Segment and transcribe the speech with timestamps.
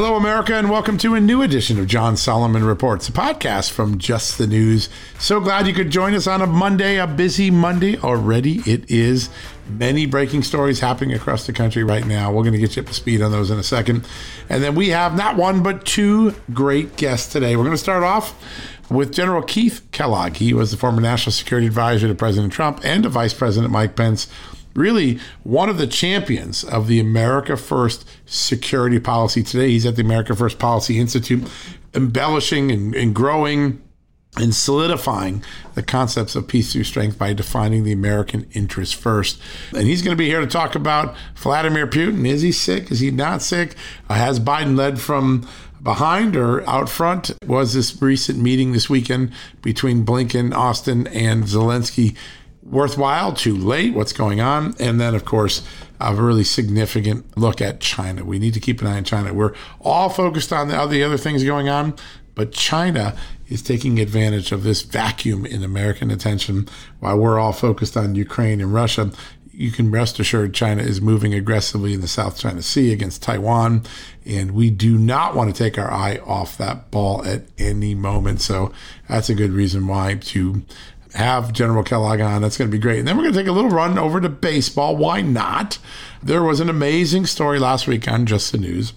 [0.00, 3.98] Hello, America, and welcome to a new edition of John Solomon Reports, a podcast from
[3.98, 4.88] Just the News.
[5.18, 8.58] So glad you could join us on a Monday, a busy Monday already.
[8.58, 9.28] It is
[9.68, 12.30] many breaking stories happening across the country right now.
[12.30, 14.06] We're going to get you up to speed on those in a second.
[14.48, 17.56] And then we have not one, but two great guests today.
[17.56, 18.40] We're going to start off
[18.88, 20.36] with General Keith Kellogg.
[20.36, 23.96] He was the former national security advisor to President Trump and to Vice President Mike
[23.96, 24.28] Pence
[24.78, 29.70] really one of the champions of the America First security policy today.
[29.70, 31.46] He's at the America First Policy Institute,
[31.94, 33.82] embellishing and, and growing
[34.36, 35.42] and solidifying
[35.74, 39.40] the concepts of peace through strength by defining the American interest first.
[39.74, 42.26] And he's going to be here to talk about Vladimir Putin.
[42.26, 42.90] Is he sick?
[42.90, 43.74] Is he not sick?
[44.08, 45.48] Uh, has Biden led from
[45.82, 47.32] behind or out front?
[47.46, 52.16] Was this recent meeting this weekend between Blinken, Austin, and Zelensky
[52.70, 54.74] worthwhile, too late, what's going on.
[54.78, 55.62] And then, of course,
[56.00, 58.24] a really significant look at China.
[58.24, 59.34] We need to keep an eye on China.
[59.34, 61.94] We're all focused on the other, other things going on,
[62.34, 63.16] but China
[63.48, 66.68] is taking advantage of this vacuum in American attention
[67.00, 69.10] while we're all focused on Ukraine and Russia.
[69.52, 73.82] You can rest assured China is moving aggressively in the South China Sea against Taiwan,
[74.24, 78.40] and we do not want to take our eye off that ball at any moment.
[78.40, 78.70] So
[79.08, 80.62] that's a good reason why to
[81.14, 82.42] have General Kellogg on.
[82.42, 82.98] That's going to be great.
[82.98, 84.96] And then we're going to take a little run over to baseball.
[84.96, 85.78] Why not?
[86.22, 88.92] There was an amazing story last week on Just the News.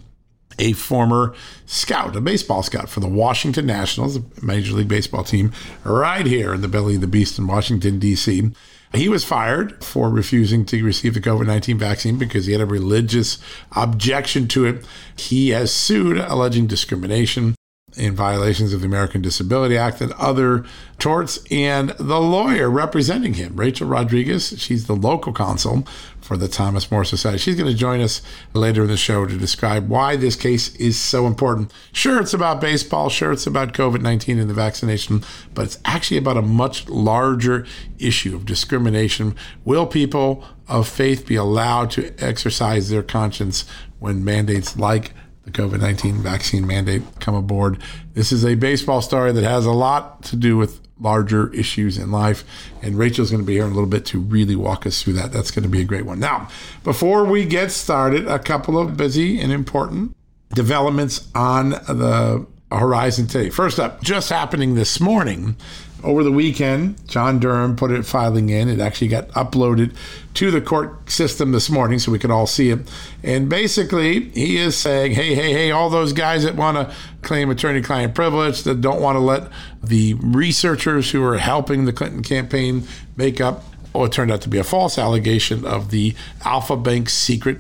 [0.60, 1.34] A former
[1.66, 5.52] scout, a baseball scout for the Washington Nationals, a Major League Baseball team,
[5.84, 8.52] right here in the belly of the beast in Washington, D.C.
[8.94, 12.66] He was fired for refusing to receive the COVID 19 vaccine because he had a
[12.66, 13.38] religious
[13.72, 14.86] objection to it.
[15.16, 17.56] He has sued, alleging discrimination
[17.98, 20.66] in violations of the American Disability Act and other
[20.98, 21.40] torts.
[21.52, 25.86] And the lawyer representing him, Rachel Rodriguez, she's the local counsel
[26.22, 27.40] for the Thomas More Society.
[27.40, 28.22] She's going to join us
[28.54, 31.74] later in the show to describe why this case is so important.
[31.92, 33.10] Sure, it's about baseball.
[33.10, 35.24] Sure, it's about COVID 19 and the vaccination,
[35.54, 37.66] but it's actually about a much larger
[38.00, 39.36] issue of discrimination.
[39.66, 43.66] Will people of faith be allowed to exercise their conscience
[44.00, 45.14] when mandates like
[45.44, 47.82] the COVID 19 vaccine mandate come aboard.
[48.14, 52.12] This is a baseball story that has a lot to do with larger issues in
[52.12, 52.44] life.
[52.82, 55.14] And Rachel's going to be here in a little bit to really walk us through
[55.14, 55.32] that.
[55.32, 56.20] That's going to be a great one.
[56.20, 56.48] Now,
[56.84, 60.16] before we get started, a couple of busy and important
[60.54, 63.50] developments on the horizon today.
[63.50, 65.56] First up, just happening this morning,
[66.04, 68.70] over the weekend, John Durham put it filing in.
[68.70, 69.96] It actually got uploaded
[70.36, 72.80] to the court system this morning so we could all see it.
[73.24, 77.50] And basically, he is saying, hey, hey, hey, all those guys that want to claim
[77.50, 79.50] attorney client privilege, that don't want to let
[79.84, 82.84] the researchers who are helping the Clinton campaign
[83.16, 86.16] make up what turned out to be a false allegation of the
[86.46, 87.60] Alfa Bank secret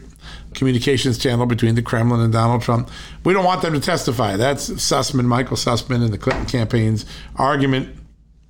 [0.53, 2.89] communications channel between the Kremlin and Donald Trump.
[3.23, 4.37] We don't want them to testify.
[4.37, 7.05] That's Sussmann, Michael Sussmann, and the Clinton campaign's
[7.35, 7.95] argument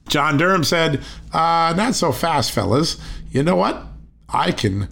[0.07, 1.01] John Durham said,
[1.31, 2.97] uh, Not so fast, fellas.
[3.31, 3.85] You know what?
[4.29, 4.89] I can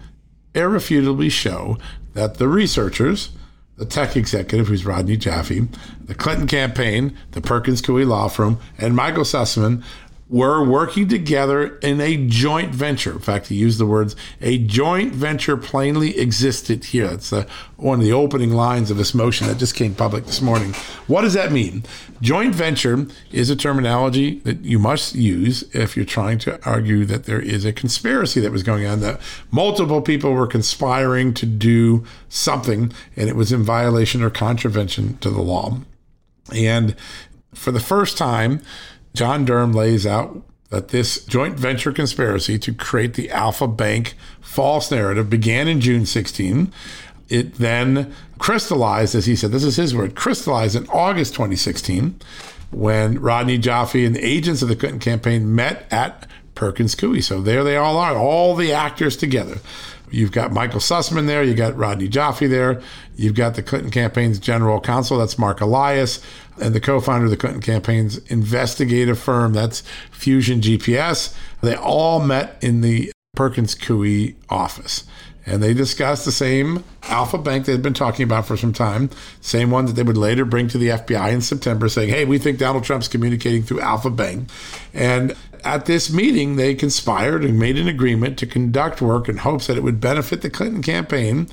[0.54, 1.78] irrefutably show
[2.14, 3.30] that the researchers,
[3.78, 5.68] the tech executive, who's Rodney Joffe,
[6.04, 9.84] the Clinton campaign, the Perkins Coie law firm, and Michael Sussmann
[10.30, 13.14] were working together in a joint venture.
[13.14, 17.08] In fact, he used the words, a joint venture plainly existed here.
[17.08, 17.46] That's uh,
[17.78, 20.74] one of the opening lines of this motion that just came public this morning.
[21.08, 21.84] What does that mean?
[22.22, 27.24] Joint venture is a terminology that you must use if you're trying to argue that
[27.24, 32.06] there is a conspiracy that was going on, that multiple people were conspiring to do
[32.28, 35.80] something and it was in violation or contravention to the law.
[36.54, 36.96] And
[37.54, 38.62] for the first time,
[39.14, 44.92] John Durham lays out that this joint venture conspiracy to create the Alfa Bank false
[44.92, 46.72] narrative began in June 16.
[47.28, 52.20] It then crystallized, as he said, this is his word, crystallized in August 2016
[52.72, 57.24] when Rodney Joffe and the agents of the Clinton campaign met at Perkins Coie.
[57.24, 59.58] So there they all are, all the actors together.
[60.12, 61.44] You've got Michael Sussmann there.
[61.44, 62.82] you've got Rodney Joffe there.
[63.16, 65.20] You've got the Clinton campaign's general counsel.
[65.20, 66.20] That's Marc Elias,
[66.62, 69.54] and the co-founder of the Clinton campaign's investigative firm.
[69.54, 71.36] That's Fusion GPS.
[71.62, 75.06] They all met in the Perkins Coie office.
[75.46, 79.10] And they discussed the same Alfa Bank they had been talking about for some time,
[79.42, 82.38] same one that they would later bring to the FBI in September, saying, hey, we
[82.38, 84.50] think Donald Trump's communicating through Alfa Bank.
[84.94, 89.68] And at this meeting, they conspired and made an agreement to conduct work in hopes
[89.68, 91.48] that it would benefit the Clinton campaign,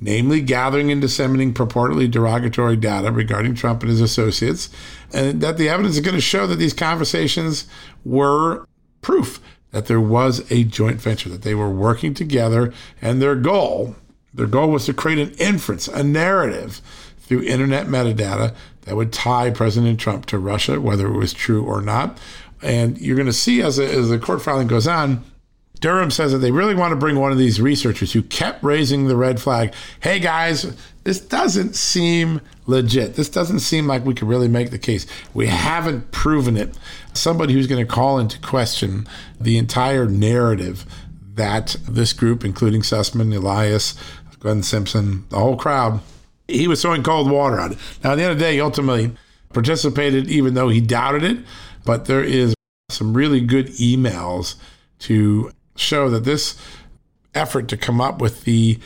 [0.00, 4.70] namely gathering and disseminating purportedly derogatory data regarding Trump and his associates,
[5.12, 7.66] and that the evidence is going to show that these conversations
[8.04, 8.66] were
[9.00, 9.40] proof
[9.70, 12.72] that there was a joint venture, that they were working together,
[13.02, 13.96] and their goal,
[14.32, 16.80] their goal was to create an inference, a narrative
[17.18, 21.82] through internet metadata that would tie President Trump to Russia, whether it was true or
[21.82, 22.18] not,
[22.62, 25.22] and you're going to see as, a, as the court filing goes on,
[25.80, 29.06] Durham says that they really want to bring one of these researchers who kept raising
[29.06, 29.72] the red flag.
[30.00, 33.14] Hey guys, this doesn't seem legit.
[33.14, 35.06] This doesn't seem like we could really make the case.
[35.34, 36.76] We haven't proven it.
[37.14, 39.06] Somebody who's going to call into question
[39.40, 40.84] the entire narrative
[41.34, 43.94] that this group, including Sussmann, Elias,
[44.40, 46.00] Glenn Simpson, the whole crowd,
[46.46, 47.78] he was throwing cold water on it.
[48.02, 49.12] Now, at the end of the day, he ultimately
[49.52, 51.38] participated, even though he doubted it
[51.88, 52.54] but there is
[52.90, 54.56] some really good emails
[54.98, 56.56] to show that this
[57.34, 58.78] effort to come up with the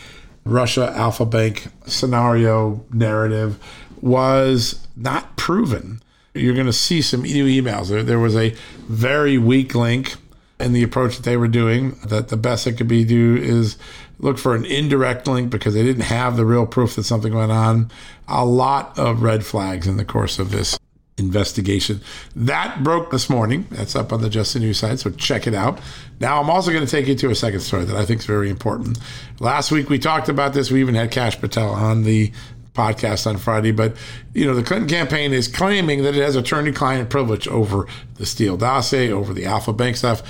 [0.45, 3.59] Russia Alfa Bank scenario narrative
[4.01, 6.03] was not proven.
[6.35, 7.89] You're going to see some new emails.
[7.89, 8.55] There, there was a
[8.89, 10.17] very weak link
[10.59, 11.93] in the approach that they were doing.
[12.07, 13.77] That the best that could be do is
[14.19, 17.53] look for an indirect link because they didn't have the real proof that something went
[17.53, 17.91] on.
[18.29, 20.79] A lot of red flags in the course of this
[21.19, 22.01] investigation.
[22.35, 23.67] That broke this morning.
[23.71, 25.81] That's up on the Just the News site, so check it out.
[26.21, 28.27] Now, I'm also going to take you to a second story that I think is
[28.27, 28.99] very important.
[29.39, 30.71] Last week we talked about this.
[30.71, 32.33] We even had Kash Patel on the
[32.75, 33.95] podcast on Friday, but
[34.33, 38.57] you know the Clinton campaign is claiming that it has attorney-client privilege over the Steele
[38.57, 40.23] dossier, over the Alfa Bank stuff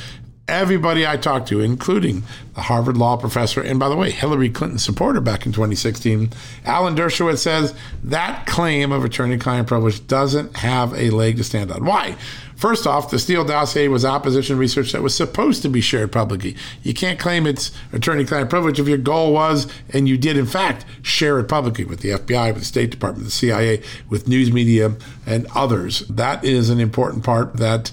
[0.53, 2.23] everybody I talked to, including
[2.55, 6.31] the Harvard law professor, and by the way, Hillary Clinton supporter back in 2016,
[6.67, 11.73] Alan Dershowitz says that claim of attorney client privilege doesn't have a leg to stand
[11.73, 11.85] on.
[11.85, 12.17] Why?
[12.55, 16.55] First off, the Steele dossier was opposition research that was supposed to be shared publicly.
[16.83, 20.47] You can't claim it's attorney client privilege if your goal was, and you did in
[20.47, 24.53] fact, share it publicly with the FBI, with the State Department, the CIA, with news
[24.53, 24.95] media,
[25.27, 26.01] and others.
[26.09, 27.91] That is an important part that,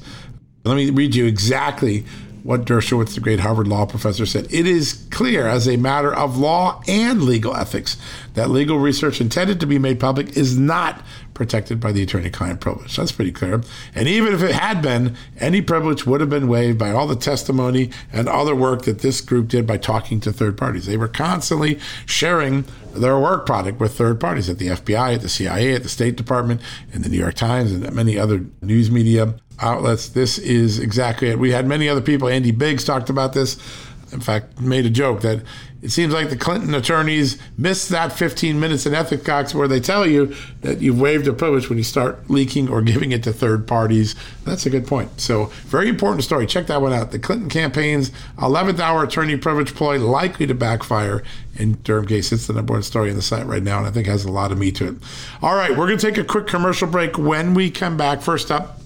[0.66, 2.04] let me read you exactly
[2.44, 4.48] what Dershowitz, the great Harvard law professor, said.
[4.52, 7.98] It is clear as a matter of law and legal ethics
[8.34, 11.04] that legal research intended to be made public is not
[11.34, 12.98] protected by the attorney client privilege.
[12.98, 13.62] That's pretty clear.
[13.96, 17.16] And even if it had been, any privilege would have been waived by all the
[17.16, 20.86] testimony and other work that this group did by talking to third parties.
[20.86, 25.30] They were constantly sharing their work product with third parties at the FBI, at the
[25.30, 26.60] CIA, at the State Department,
[26.92, 30.10] in the New York Times, and many other news media outlets.
[30.10, 31.40] This is exactly it.
[31.40, 32.28] We had many other people.
[32.28, 33.58] Andy Biggs talked about this.
[34.12, 35.44] In fact, made a joke that
[35.82, 40.06] it seems like the Clinton attorneys missed that 15 minutes in Ethicox where they tell
[40.06, 43.66] you that you've waived a privilege when you start leaking or giving it to third
[43.66, 44.16] parties.
[44.44, 45.22] That's a good point.
[45.22, 46.48] So, very important story.
[46.48, 47.12] Check that one out.
[47.12, 51.24] The Clinton campaign's 11th hour attorney privilege ploy likely to backfire
[51.56, 52.32] in Durham case.
[52.34, 54.32] It's the number one story on the site right now, and I think has a
[54.32, 54.96] lot of meat to it.
[55.42, 57.18] All right, we're going to take a quick commercial break.
[57.18, 58.79] When we come back, first up,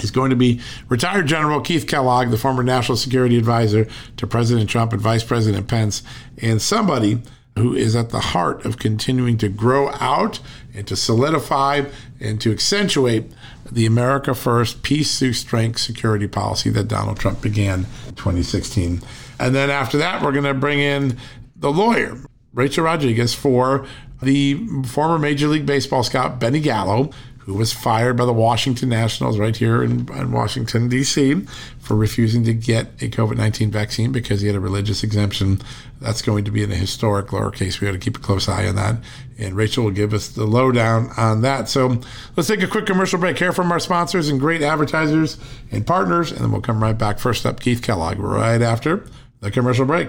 [0.00, 4.70] is going to be retired General Keith Kellogg, the former national security advisor to President
[4.70, 6.02] Trump and Vice President Pence,
[6.38, 7.22] and somebody
[7.58, 10.40] who is at the heart of continuing to grow out
[10.74, 11.82] and to solidify
[12.18, 13.30] and to accentuate
[13.70, 19.02] the America First peace through strength security policy that Donald Trump began in 2016.
[19.38, 21.18] And then after that, we're going to bring in
[21.56, 22.16] the lawyer,
[22.54, 23.86] Rachel Rodriguez, for
[24.22, 27.10] the former Major League Baseball scout Benny Gallo,
[27.44, 31.44] who was fired by the Washington Nationals right here in, in Washington, D.C.,
[31.80, 35.60] for refusing to get a COVID 19 vaccine because he had a religious exemption.
[36.00, 37.80] That's going to be in a historic lower case.
[37.80, 38.96] We got to keep a close eye on that.
[39.38, 41.68] And Rachel will give us the lowdown on that.
[41.68, 42.00] So
[42.36, 43.38] let's take a quick commercial break.
[43.38, 45.38] Hear from our sponsors and great advertisers
[45.72, 47.18] and partners, and then we'll come right back.
[47.18, 49.04] First up, Keith Kellogg, right after
[49.40, 50.08] the commercial break.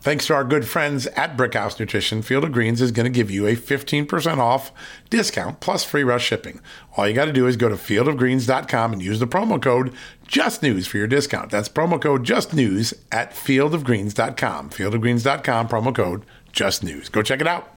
[0.00, 3.30] Thanks to our good friends at Brickhouse Nutrition, Field of Greens is going to give
[3.30, 4.72] you a 15% off
[5.10, 6.62] discount plus free rush shipping.
[6.96, 9.92] All you got to do is go to fieldofgreens.com and use the promo code
[10.26, 11.50] JUSTNEWS for your discount.
[11.50, 14.70] That's promo code JUSTNEWS at fieldofgreens.com.
[14.70, 17.12] Fieldofgreens.com, promo code JUSTNEWS.
[17.12, 17.70] Go check it out.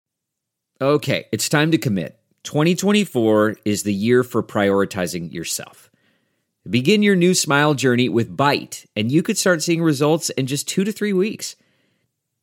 [0.80, 2.20] Okay, it's time to commit.
[2.44, 5.90] 2024 is the year for prioritizing yourself.
[6.70, 10.70] Begin your new smile journey with Byte, and you could start seeing results in just
[10.70, 11.58] two to three weeks.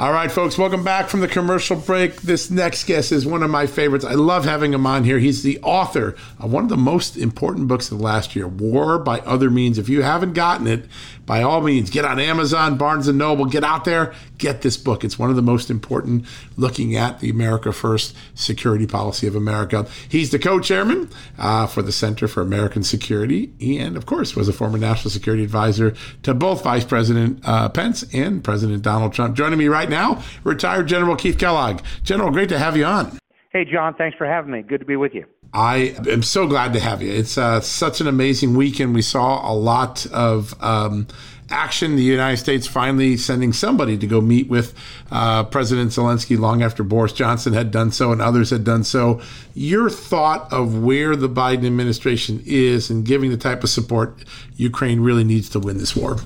[0.00, 2.22] All right, folks, welcome back from the commercial break.
[2.22, 4.02] This next guest is one of my favorites.
[4.02, 5.18] I love having him on here.
[5.18, 8.98] He's the author of one of the most important books of the last year, War
[8.98, 9.76] by Other Means.
[9.76, 10.86] If you haven't gotten it,
[11.26, 15.04] by all means, get on Amazon, Barnes and Noble, get out there, get this book.
[15.04, 16.24] It's one of the most important
[16.56, 19.86] looking at the America First security policy of America.
[20.08, 24.52] He's the co-chairman uh, for the Center for American Security, and of course, was a
[24.54, 29.36] former national security advisor to both Vice President uh, Pence and President Donald Trump.
[29.36, 31.82] Joining me right now, retired General Keith Kellogg.
[32.02, 33.18] General, great to have you on.
[33.50, 34.62] Hey, John, thanks for having me.
[34.62, 35.26] Good to be with you.
[35.52, 37.12] I am so glad to have you.
[37.12, 38.94] It's uh, such an amazing weekend.
[38.94, 41.08] We saw a lot of um,
[41.50, 41.96] action.
[41.96, 44.72] The United States finally sending somebody to go meet with
[45.10, 49.20] uh, President Zelensky long after Boris Johnson had done so and others had done so.
[49.54, 55.00] Your thought of where the Biden administration is and giving the type of support Ukraine
[55.00, 56.18] really needs to win this war?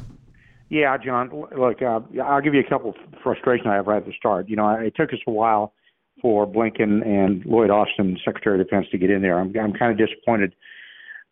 [0.70, 1.30] Yeah, John.
[1.56, 4.48] Look, uh, I'll give you a couple of frustrations I have right at the start.
[4.48, 5.72] You know, it took us a while
[6.22, 9.38] for Blinken and Lloyd Austin, Secretary of Defense, to get in there.
[9.38, 10.54] I'm, I'm kind of disappointed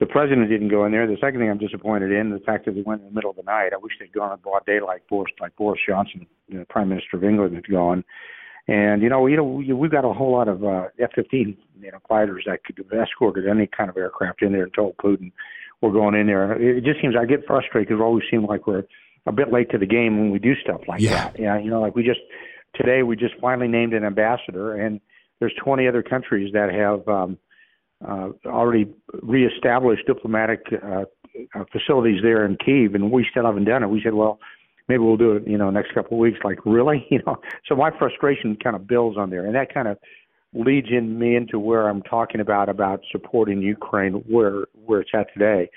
[0.03, 1.07] the president didn't go in there.
[1.07, 3.37] The second thing I'm disappointed in the fact that they went in the middle of
[3.37, 3.73] the night.
[3.73, 7.19] I wish they'd gone on broad daylight like Boris, like Boris Johnson, the Prime Minister
[7.19, 8.03] of England, had gone.
[8.67, 11.99] And you know, you know, we've got a whole lot of uh, F-15 you know
[12.09, 15.31] fighters that could have escorted any kind of aircraft in there and told Putin
[15.81, 16.53] we're going in there.
[16.61, 18.83] It just seems I get frustrated we always seem like we're
[19.26, 21.11] a bit late to the game when we do stuff like yeah.
[21.11, 21.38] that.
[21.38, 22.21] Yeah, you know, like we just
[22.75, 25.00] today we just finally named an ambassador, and
[25.41, 27.38] there's 20 other countries that have um,
[28.07, 28.87] uh, already
[29.23, 31.05] reestablished diplomatic uh,
[31.55, 33.88] uh, facilities there in Kiev, and we still haven't done it.
[33.88, 34.38] We said, well,
[34.88, 36.38] maybe we'll do it, you know, next couple of weeks.
[36.45, 37.37] Like, really, you know?
[37.69, 39.99] So my frustration kind of builds on there, and that kind of
[40.55, 45.33] leads in me into where I'm talking about about supporting Ukraine where where it's at
[45.33, 45.71] today.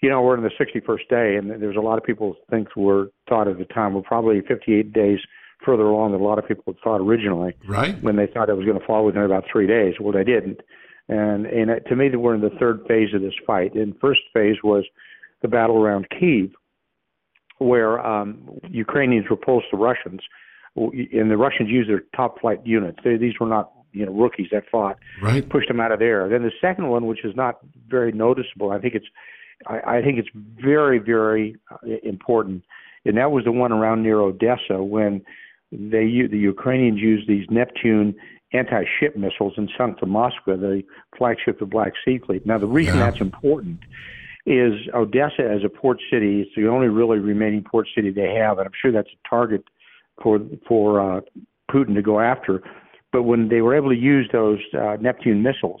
[0.00, 3.08] You know, we're in the 61st day, and there's a lot of people think we're
[3.28, 5.18] thought at the time we're probably 58 days
[5.64, 7.54] further along than a lot of people had thought originally.
[7.66, 8.00] Right.
[8.02, 9.94] When they thought it was going to fall within about three days.
[9.98, 10.60] Well, they didn't.
[11.08, 13.74] And and to me, we're in the third phase of this fight.
[13.74, 14.84] And first phase was
[15.40, 16.50] the battle around Kiev,
[17.58, 20.20] where um, Ukrainians repulsed the Russians,
[20.74, 22.98] and the Russians used their top flight units.
[23.04, 25.48] They, these were not you know rookies that fought, right.
[25.48, 26.28] pushed them out of there.
[26.28, 29.06] Then the second one, which is not very noticeable, I think it's
[29.66, 32.62] I, I think it's very very uh, important,
[33.04, 35.22] and that was the one around near Odessa when
[35.72, 38.14] they the Ukrainians used these Neptune
[38.52, 40.82] anti-ship missiles and sunk the Moskva, the
[41.18, 42.46] flagship of the Black Sea Fleet.
[42.46, 43.10] Now the reason yeah.
[43.10, 43.80] that's important
[44.46, 46.42] is Odessa as a port city.
[46.42, 49.64] It's the only really remaining port city they have, and I'm sure that's a target
[50.22, 51.20] for for uh,
[51.70, 52.62] Putin to go after.
[53.12, 55.80] But when they were able to use those uh, Neptune missiles,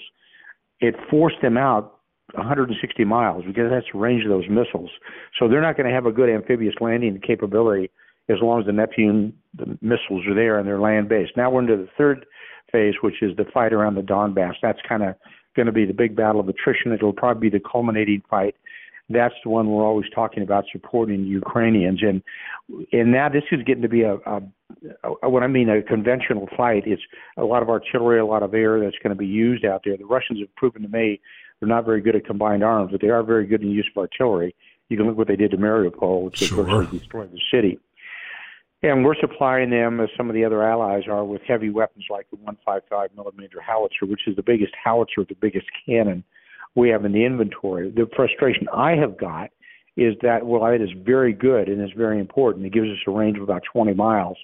[0.80, 1.95] it forced them out
[2.36, 4.90] 160 miles because that's the range of those missiles.
[5.38, 7.90] So they're not going to have a good amphibious landing capability
[8.28, 11.32] as long as the Neptune the missiles are there and they're land based.
[11.36, 12.26] Now we're into the third
[12.72, 14.54] phase, which is the fight around the Donbass.
[14.62, 15.14] That's kind of
[15.54, 16.92] going to be the big battle of attrition.
[16.92, 18.54] It'll probably be the culminating fight.
[19.08, 22.22] That's the one we're always talking about supporting Ukrainians, and
[22.92, 24.42] and now this is getting to be a, a,
[25.22, 26.82] a what I mean a conventional fight.
[26.86, 27.02] It's
[27.36, 29.96] a lot of artillery, a lot of air that's going to be used out there.
[29.96, 31.20] The Russians have proven to me
[31.60, 33.88] they're not very good at combined arms, but they are very good in the use
[33.94, 34.54] of artillery.
[34.88, 36.64] You can look what they did to Mariupol, which sure.
[36.64, 37.78] virtually destroyed the city.
[38.82, 42.28] And we're supplying them, as some of the other allies are, with heavy weapons like
[42.30, 46.22] the 155 millimeter howitzer, which is the biggest howitzer, the biggest cannon
[46.74, 47.90] we have in the inventory.
[47.90, 49.50] The frustration I have got
[49.96, 53.10] is that while it is very good and is very important, it gives us a
[53.10, 54.36] range of about 20 miles.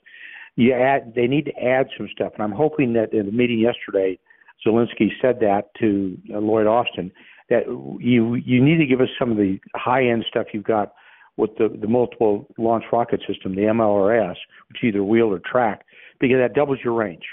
[0.56, 3.58] You add, they need to add some stuff, and I'm hoping that in the meeting
[3.58, 4.18] yesterday,
[4.66, 7.10] Zelensky said that to uh, Lloyd Austin
[7.48, 7.66] that
[8.00, 10.92] you you need to give us some of the high end stuff you've got
[11.36, 14.36] with the, the multiple launch rocket system, the MLRS,
[14.68, 15.84] which either wheel or track,
[16.20, 17.24] because that doubles your range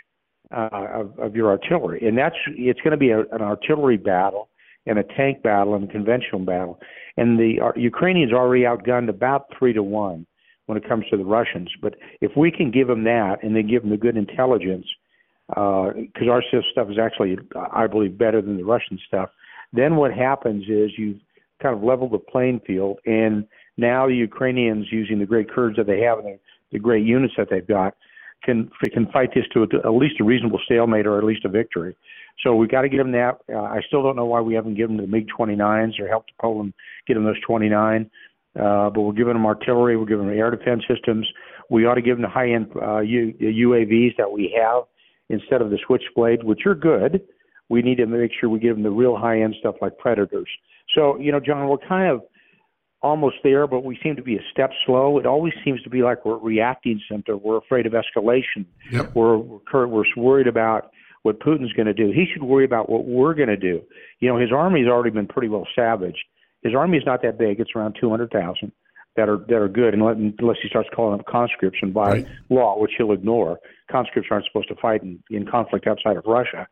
[0.55, 2.07] uh, of, of your artillery.
[2.07, 4.49] And that's it's going to be a, an artillery battle
[4.85, 6.79] and a tank battle and a conventional battle.
[7.17, 10.25] And the uh, Ukrainians already outgunned about three to one
[10.65, 11.69] when it comes to the Russians.
[11.81, 14.85] But if we can give them that and then give them the good intelligence,
[15.49, 17.37] because uh, our stuff is actually,
[17.73, 19.29] I believe, better than the Russian stuff,
[19.73, 21.19] then what happens is you
[21.61, 23.45] kind of level the playing field and
[23.77, 26.39] now the Ukrainians, using the great courage that they have and the,
[26.73, 27.95] the great units that they've got,
[28.43, 31.95] can can fight this to at least a reasonable stalemate or at least a victory.
[32.43, 33.39] So we've got to get them that.
[33.51, 36.31] Uh, I still don't know why we haven't given them the MiG 29s or helped
[36.39, 36.73] Poland
[37.05, 38.09] get them those 29.
[38.57, 41.27] Uh, but we're giving them artillery, we're giving them air defense systems.
[41.69, 44.83] We ought to give them the high end uh, U- UAVs that we have
[45.29, 47.21] instead of the Switchblade, which are good.
[47.69, 50.49] We need to make sure we give them the real high end stuff like Predators.
[50.95, 52.23] So, you know, John, we're kind of
[53.01, 55.19] almost there, but we seem to be a step slow.
[55.19, 57.39] It always seems to be like we're reacting something.
[57.43, 58.65] We're afraid of escalation.
[58.91, 59.15] Yep.
[59.15, 60.91] We're, we're we're worried about
[61.23, 62.11] what Putin's going to do.
[62.11, 63.81] He should worry about what we're going to do.
[64.19, 66.23] You know, his army's already been pretty well savaged.
[66.63, 67.59] His army is not that big.
[67.59, 68.71] It's around 200,000
[69.15, 72.27] that are that are good, unless he starts calling them conscripts, and by right.
[72.49, 73.59] law, which he'll ignore,
[73.91, 76.67] conscripts aren't supposed to fight in, in conflict outside of Russia.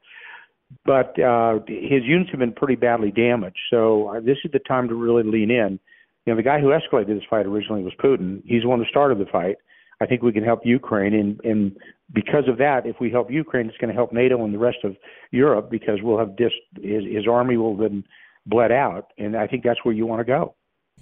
[0.86, 4.88] But uh, his units have been pretty badly damaged, so uh, this is the time
[4.90, 5.80] to really lean in
[6.28, 8.42] you know, the guy who escalated this fight originally was Putin.
[8.46, 9.56] He's the one who started the fight.
[10.02, 11.76] I think we can help Ukraine, and, and
[12.14, 14.80] because of that, if we help Ukraine, it's going to help NATO and the rest
[14.84, 14.96] of
[15.32, 18.04] Europe because we'll have dis, his, his army will have been
[18.46, 20.54] bled out, and I think that's where you want to go.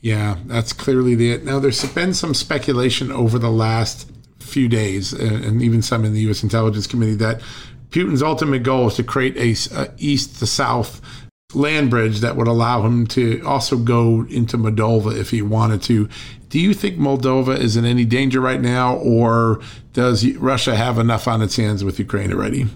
[0.06, 1.32] Yeah, that's clearly the.
[1.32, 1.46] It.
[1.46, 6.20] Now, there's been some speculation over the last few days, and even some in the
[6.22, 6.44] U.S.
[6.44, 7.41] Intelligence Committee, that
[7.89, 11.02] Putin's ultimate goal is to create a, a east to south
[11.56, 16.08] land bridge that would allow him to also go into Moldova if he wanted to.
[16.50, 19.60] Do you think Moldova is in any danger right now, or
[19.94, 22.68] does Russia have enough on its hands with Ukraine already?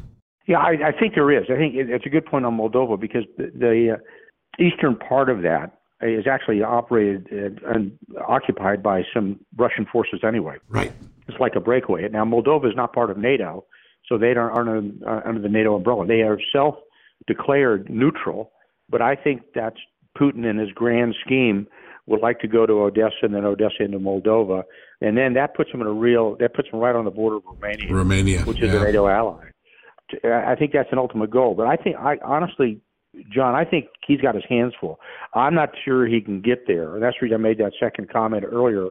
[0.47, 1.45] Yeah, I, I think there is.
[1.51, 5.43] I think it's a good point on Moldova because the, the uh, eastern part of
[5.43, 10.57] that is actually operated and occupied by some Russian forces anyway.
[10.69, 10.93] Right.
[11.27, 12.07] It's like a breakaway.
[12.09, 13.65] Now, Moldova is not part of NATO,
[14.07, 16.07] so they aren't, aren't uh, under the NATO umbrella.
[16.07, 18.51] They are self-declared neutral
[18.89, 19.77] but I think that's
[20.19, 21.67] Putin in his grand scheme
[22.07, 24.63] would like to go to Odessa and then Odessa into Moldova,
[24.99, 27.37] and then that puts them in a real that puts them right on the border
[27.37, 28.81] of Romania, Romania, which is yeah.
[28.81, 29.45] a NATO ally.
[30.23, 31.53] I think that's an ultimate goal.
[31.53, 32.81] But I think I honestly,
[33.31, 34.99] John, I think he's got his hands full.
[35.33, 38.09] I'm not sure he can get there, and that's the reason I made that second
[38.11, 38.89] comment earlier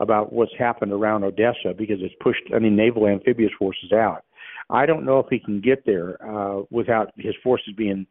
[0.00, 4.24] about what's happened around Odessa because it's pushed I mean naval amphibious forces out.
[4.68, 8.06] I don't know if he can get there uh, without his forces being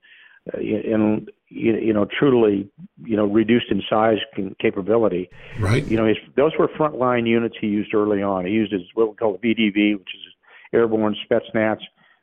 [0.54, 2.69] and you know truly
[3.04, 5.30] you know reduced in size and capability.
[5.60, 5.86] Right.
[5.86, 8.45] You know his, those were frontline units he used early on.
[8.45, 10.34] He used his what we call the VDV, which is
[10.73, 11.78] airborne Spetsnaz,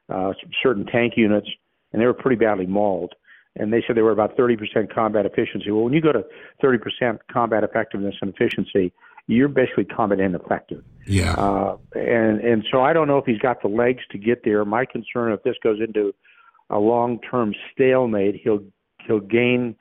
[0.08, 1.48] uh, certain tank units,
[1.92, 3.14] and they were pretty badly mauled.
[3.56, 5.70] And they said they were about 30% combat efficiency.
[5.70, 6.24] Well, when you go to
[6.62, 8.92] 30% combat effectiveness and efficiency,
[9.26, 10.82] you're basically combat ineffective.
[11.06, 11.34] Yeah.
[11.34, 14.64] Uh, and and so I don't know if he's got the legs to get there.
[14.64, 16.14] My concern if this goes into
[16.70, 18.64] a long-term stalemate, he'll
[19.06, 19.76] he'll gain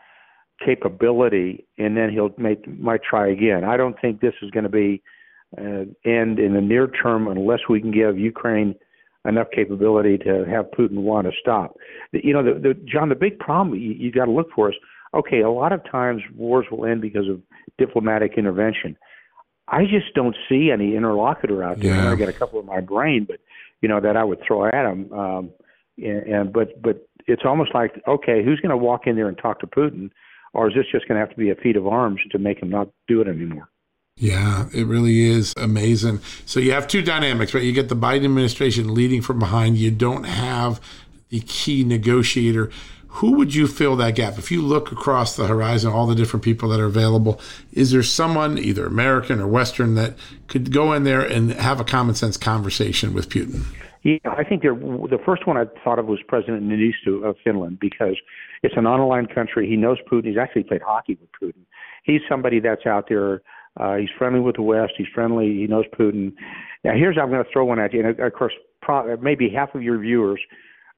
[0.63, 3.63] capability and then he'll make might try again.
[3.63, 5.01] I don't think this is going to be
[5.57, 8.75] uh, end in the near term unless we can give Ukraine
[9.27, 11.75] enough capability to have Putin want to stop.
[12.11, 14.75] You know, the, the John, the big problem you, you got to look for is
[15.13, 15.41] okay.
[15.41, 17.41] A lot of times wars will end because of
[17.77, 18.97] diplomatic intervention.
[19.67, 21.95] I just don't see any interlocutor out there.
[21.95, 22.11] Yeah.
[22.11, 23.39] I got a couple in my brain, but
[23.81, 25.11] you know that I would throw at him.
[25.13, 25.51] Um,
[25.97, 29.37] and, and but but it's almost like okay, who's going to walk in there and
[29.37, 30.09] talk to Putin,
[30.53, 32.61] or is this just going to have to be a feat of arms to make
[32.61, 33.69] him not do it anymore?
[34.21, 36.19] Yeah, it really is amazing.
[36.45, 37.63] So you have two dynamics, right?
[37.63, 39.77] You get the Biden administration leading from behind.
[39.77, 40.79] You don't have
[41.29, 42.69] the key negotiator.
[43.15, 44.37] Who would you fill that gap?
[44.37, 47.41] If you look across the horizon, all the different people that are available,
[47.73, 50.13] is there someone, either American or Western, that
[50.47, 53.63] could go in there and have a common sense conversation with Putin?
[54.03, 58.17] Yeah, I think the first one I thought of was President Niinistö of Finland because
[58.61, 59.67] it's an unaligned country.
[59.67, 60.27] He knows Putin.
[60.27, 61.63] He's actually played hockey with Putin.
[62.03, 63.41] He's somebody that's out there
[63.79, 64.93] uh, he's friendly with the West.
[64.97, 65.47] He's friendly.
[65.47, 66.33] He knows Putin.
[66.83, 68.05] Now, here's I'm going to throw one at you.
[68.05, 70.41] And of course, pro- maybe half of your viewers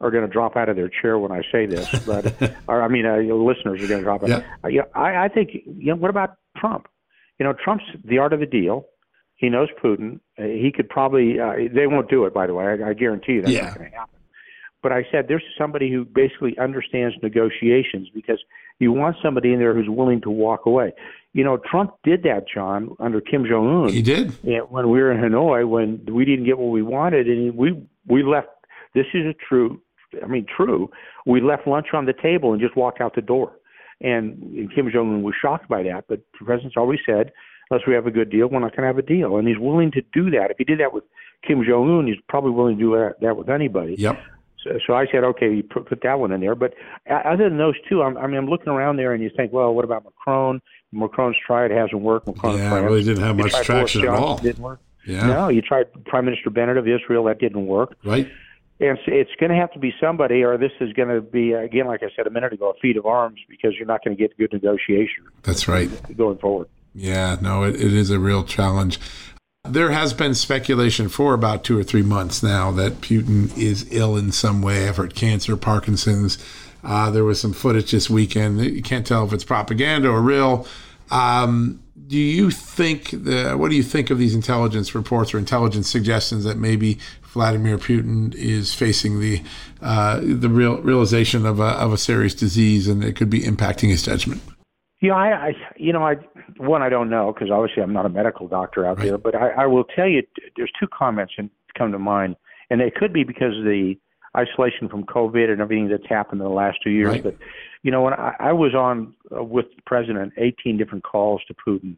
[0.02, 2.88] are going to drop out of their chair when I say this, but or I
[2.88, 4.30] mean, uh, your listeners are going to drop out.
[4.30, 4.44] Yeah.
[4.64, 5.52] Uh, yeah, I, I think.
[5.66, 6.88] You know, what about Trump?
[7.40, 8.88] You know, Trump's the art of the deal.
[9.36, 10.20] He knows Putin.
[10.38, 11.40] Uh, he could probably.
[11.40, 12.66] Uh, they won't do it, by the way.
[12.66, 13.66] I, I guarantee you that's yeah.
[13.66, 14.20] not going to happen.
[14.82, 18.44] But I said there's somebody who basically understands negotiations because
[18.80, 20.94] you want somebody in there who's willing to walk away.
[21.34, 23.90] You know, Trump did that, John, under Kim Jong Un.
[23.92, 24.32] He did.
[24.44, 28.24] When we were in Hanoi, when we didn't get what we wanted, and we we
[28.24, 28.48] left.
[28.94, 29.82] This is a true.
[30.24, 30.92] I mean, true.
[31.26, 33.54] We left lunch on the table and just walked out the door.
[34.02, 36.06] And, and Kim Jong Un was shocked by that.
[36.08, 37.32] But the president's always said,
[37.72, 39.38] unless we have a good deal, we're not going to have a deal.
[39.38, 40.52] And he's willing to do that.
[40.52, 41.04] If he did that with
[41.48, 43.96] Kim Jong Un, he's probably willing to do that, that with anybody.
[43.98, 44.22] Yep.
[44.64, 46.56] So, so I said, okay, you put, put that one in there.
[46.56, 46.74] But
[47.10, 49.74] other than those two, I'm, I mean, I'm looking around there, and you think, well,
[49.74, 50.62] what about Macron?
[50.92, 52.28] Macron's tried, it hasn't worked.
[52.28, 54.38] Macron yeah, really didn't have much traction at all.
[54.38, 54.80] Didn't work.
[55.06, 55.26] Yeah.
[55.26, 57.96] No, you tried Prime Minister Bennett of Israel, that didn't work.
[58.06, 58.30] Right.
[58.80, 61.54] And so it's going to have to be somebody, or this is going to be
[61.54, 64.18] again, like I said a minute ago, a feat of arms because you're not going
[64.18, 65.26] to get good negotiation.
[65.44, 65.90] That's right.
[66.18, 66.68] Going forward.
[66.96, 69.00] Yeah, no, it, it is a real challenge.
[69.70, 74.18] There has been speculation for about two or three months now that Putin is ill
[74.18, 74.90] in some way.
[74.90, 76.38] I've heard cancer, Parkinson's.
[76.84, 78.60] Uh, there was some footage this weekend.
[78.60, 80.68] You can't tell if it's propaganda or real.
[81.12, 85.90] Um, do you think the, what do you think of these intelligence reports or intelligence
[85.90, 89.42] suggestions that maybe Vladimir Putin is facing the
[89.82, 93.88] uh, the real realization of a, of a serious disease and it could be impacting
[93.88, 94.42] his judgment?
[95.04, 96.16] Yeah, I, I you know, I
[96.58, 99.10] one I don't know because obviously I'm not a medical doctor out right.
[99.10, 100.24] there, but I, I will tell you
[100.56, 102.38] there's two comments that come to mind,
[102.70, 103.96] and it could be because of the
[104.38, 107.16] isolation from COVID and everything that's happened in the last two years.
[107.16, 107.24] Right.
[107.24, 107.36] But
[107.82, 111.54] you know, when I, I was on uh, with the president, 18 different calls to
[111.54, 111.98] Putin,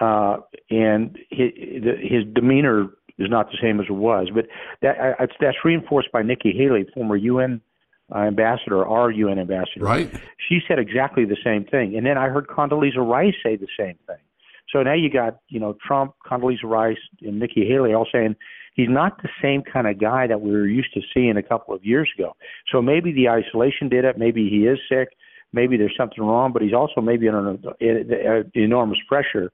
[0.00, 0.38] uh,
[0.70, 1.50] and his,
[2.00, 4.28] his demeanor is not the same as it was.
[4.34, 4.46] But
[4.80, 7.60] that that's reinforced by Nikki Haley, former UN
[8.14, 9.84] uh, ambassador, our UN ambassador.
[9.84, 10.10] Right.
[10.48, 11.96] She said exactly the same thing.
[11.96, 14.18] And then I heard Condoleezza Rice say the same thing.
[14.72, 18.36] So now you got, you know, Trump, Condoleezza Rice, and Nikki Haley all saying
[18.74, 21.74] he's not the same kind of guy that we were used to seeing a couple
[21.74, 22.36] of years ago.
[22.70, 24.18] So maybe the isolation did it.
[24.18, 25.08] Maybe he is sick.
[25.52, 27.56] Maybe there's something wrong, but he's also maybe under
[28.54, 29.50] enormous pressure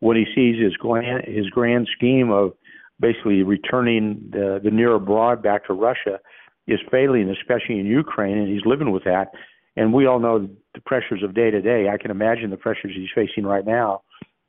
[0.00, 2.52] when he sees his grand, his grand scheme of
[2.98, 6.18] basically returning the, the near abroad back to Russia
[6.66, 9.32] is failing, especially in Ukraine, and he's living with that.
[9.76, 11.88] And we all know the pressures of day to day.
[11.92, 14.02] I can imagine the pressures he's facing right now,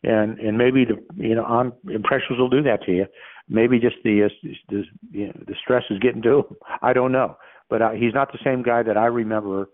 [0.03, 3.05] and and maybe the you know on pressures will do that to you.
[3.49, 6.45] Maybe just the uh, the you know, the stress is getting to him.
[6.81, 7.37] I don't know,
[7.69, 9.69] but uh, he's not the same guy that I remember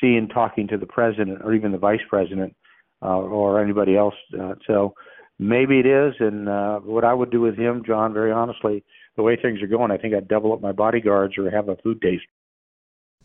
[0.00, 2.54] seeing talking to the president or even the vice president
[3.02, 4.14] uh, or anybody else.
[4.38, 4.94] Uh, so
[5.38, 6.14] maybe it is.
[6.20, 8.84] And uh, what I would do with him, John, very honestly,
[9.16, 11.76] the way things are going, I think I'd double up my bodyguards or have a
[11.76, 12.24] food taste.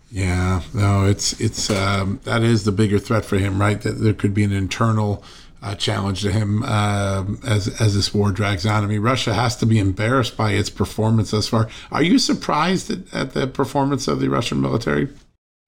[0.09, 3.79] Yeah, no, it's it's um, that is the bigger threat for him, right?
[3.81, 5.23] That there could be an internal
[5.61, 8.83] uh, challenge to him uh, as as this war drags on.
[8.83, 11.69] I mean, Russia has to be embarrassed by its performance thus far.
[11.93, 15.07] Are you surprised at, at the performance of the Russian military?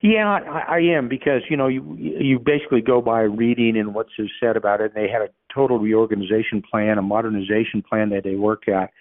[0.03, 4.11] Yeah, I, I am because you know you you basically go by reading and what's
[4.37, 4.91] said about it.
[4.93, 8.91] And they had a total reorganization plan, a modernization plan that they work at,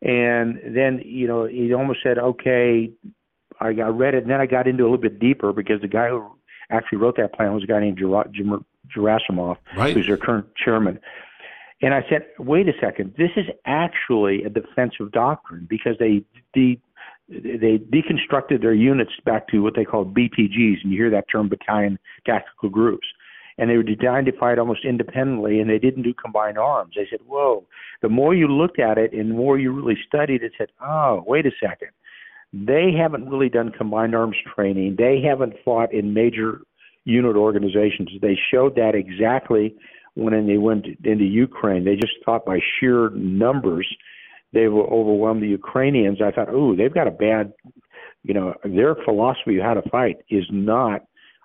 [0.00, 2.88] and then you know he almost said, okay,
[3.60, 5.88] I, I read it, and then I got into a little bit deeper because the
[5.88, 6.24] guy who
[6.70, 9.92] actually wrote that plan was a guy named Gerasimov, right.
[9.92, 11.00] who's their current chairman.
[11.82, 16.80] And I said, wait a second, this is actually a defensive doctrine because they de-
[17.28, 21.48] they deconstructed their units back to what they call BTGs, and you hear that term,
[21.48, 23.06] battalion tactical groups.
[23.56, 26.94] And they were designed to fight almost independently, and they didn't do combined arms.
[26.96, 27.64] They said, whoa.
[28.02, 31.22] The more you looked at it and the more you really studied it, said, oh,
[31.26, 31.90] wait a second.
[32.52, 34.96] They haven't really done combined arms training.
[34.98, 36.62] They haven't fought in major
[37.04, 38.10] unit organizations.
[38.20, 39.74] They showed that exactly
[40.14, 41.84] when they went into Ukraine.
[41.84, 43.86] They just thought by sheer numbers
[44.54, 46.18] they will overwhelm the Ukrainians.
[46.22, 47.52] I thought, oh, they've got a bad,
[48.22, 51.02] you know, their philosophy of how to fight is not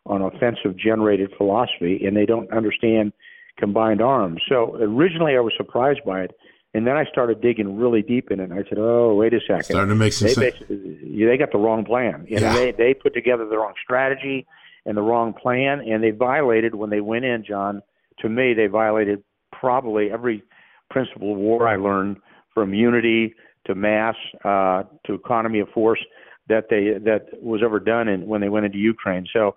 [0.08, 3.12] an offensive generated philosophy, and they don't understand
[3.58, 4.42] combined arms.
[4.48, 6.32] So originally I was surprised by it.
[6.76, 8.52] And then I started digging really deep in it.
[8.52, 9.64] And I said, "Oh, wait a second!
[9.64, 10.56] Starting to make some they, sense.
[10.70, 12.26] They got the wrong plan.
[12.30, 12.54] You yeah.
[12.54, 14.46] know, they they put together the wrong strategy
[14.86, 17.82] and the wrong plan, and they violated when they went in, John.
[18.20, 20.44] To me, they violated probably every
[20.92, 22.18] principle of war I learned
[22.60, 23.34] from unity
[23.66, 26.04] to mass uh, to economy of force
[26.50, 29.26] that they that was ever done in, when they went into Ukraine.
[29.32, 29.56] So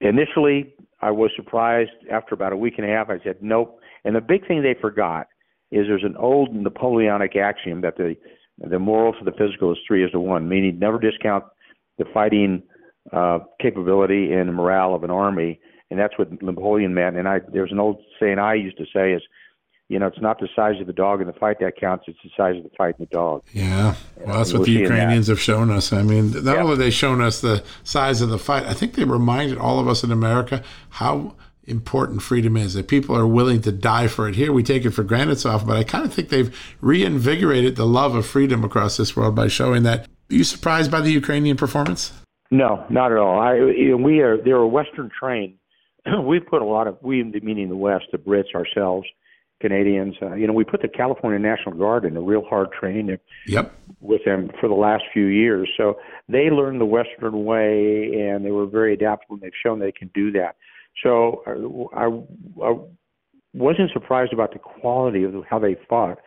[0.00, 1.90] initially, I was surprised.
[2.10, 3.80] After about a week and a half, I said nope.
[4.04, 5.26] And the big thing they forgot
[5.70, 8.14] is there's an old Napoleonic axiom that the
[8.58, 11.44] the moral to the physical is three is to one, meaning never discount
[11.98, 12.62] the fighting
[13.12, 15.58] uh, capability and morale of an army,
[15.90, 17.16] and that's what Napoleon meant.
[17.16, 19.22] And I there's an old saying I used to say is
[19.88, 22.18] you know, it's not the size of the dog in the fight that counts; it's
[22.24, 23.42] the size of the fight in the dog.
[23.52, 25.92] Yeah, well, that's what the Ukrainians have shown us.
[25.92, 26.62] I mean, not yeah.
[26.62, 29.88] only they shown us the size of the fight, I think they reminded all of
[29.88, 32.74] us in America how important freedom is.
[32.74, 34.34] That people are willing to die for it.
[34.34, 37.76] Here, we take it for granted so often, but I kind of think they've reinvigorated
[37.76, 40.06] the love of freedom across this world by showing that.
[40.30, 42.12] Are you surprised by the Ukrainian performance?
[42.50, 43.38] No, not at all.
[43.38, 43.54] I,
[43.94, 45.58] we are they're a Western train.
[46.24, 49.06] we put a lot of we, meaning the West, the Brits, ourselves
[49.62, 50.16] Canadians.
[50.20, 53.72] Uh, you know, we put the California National Guard in a real hard training yep.
[54.00, 55.70] with them for the last few years.
[55.78, 55.96] So
[56.28, 60.10] they learned the Western way, and they were very adaptable, and they've shown they can
[60.12, 60.56] do that.
[61.02, 62.78] So uh, I, I
[63.54, 66.18] wasn't surprised about the quality of how they fought.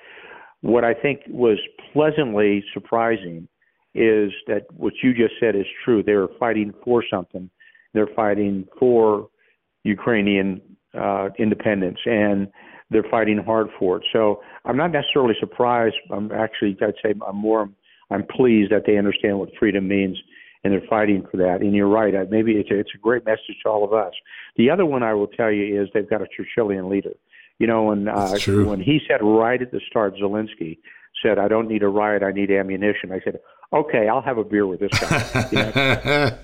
[0.61, 1.59] What I think was
[1.93, 3.47] pleasantly surprising
[3.93, 6.01] is that what you just said is true.
[6.01, 7.49] They were fighting for something.
[7.93, 9.29] They're fighting for
[9.83, 10.61] Ukrainian
[10.93, 12.47] uh, independence, and
[12.89, 14.03] they're fighting hard for it.
[14.13, 15.95] So I'm not necessarily surprised.
[16.11, 17.69] I'm actually, I'd say, I'm more,
[18.11, 20.17] I'm pleased that they understand what freedom means
[20.63, 21.61] and they're fighting for that.
[21.61, 22.13] And you're right.
[22.29, 24.13] Maybe it's a, it's a great message to all of us.
[24.57, 27.11] The other one I will tell you is they've got a Churchillian leader.
[27.59, 30.77] You know, when uh, when he said right at the start, Zelensky
[31.23, 32.21] said, "I don't need a riot.
[32.21, 33.39] I need ammunition." I said,
[33.71, 36.37] "Okay, I'll have a beer with this guy." You know?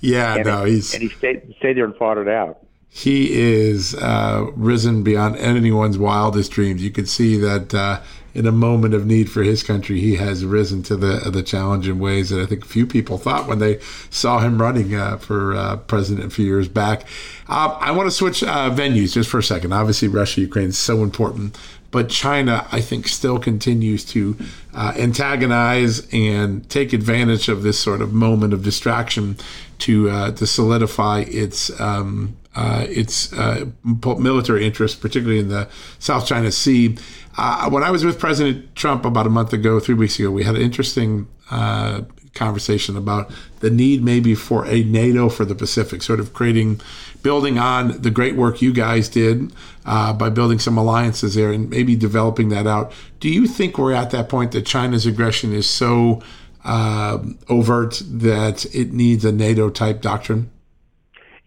[0.00, 2.58] yeah, and no, he, he's and he stayed stayed there and fought it out
[2.94, 6.84] he is uh, risen beyond anyone's wildest dreams.
[6.84, 8.02] You could see that uh,
[8.34, 11.88] in a moment of need for his country, he has risen to the the challenge
[11.88, 15.54] in ways that I think few people thought when they saw him running uh, for
[15.54, 17.06] uh, president a few years back.
[17.48, 19.72] Uh, I want to switch uh, venues just for a second.
[19.72, 21.58] Obviously, Russia Ukraine is so important,
[21.90, 24.36] but China, I think, still continues to
[24.74, 29.38] antagonize and take advantage of this sort of moment of distraction
[29.78, 36.52] to to solidify its um, uh, its uh, military interests, particularly in the South China
[36.52, 36.96] Sea.
[37.36, 40.44] Uh, when I was with President Trump about a month ago, three weeks ago, we
[40.44, 42.02] had an interesting uh,
[42.34, 46.80] conversation about the need maybe for a NATO for the Pacific, sort of creating,
[47.22, 49.52] building on the great work you guys did
[49.84, 52.92] uh, by building some alliances there and maybe developing that out.
[53.20, 56.22] Do you think we're at that point that China's aggression is so
[56.64, 60.50] uh, overt that it needs a NATO type doctrine?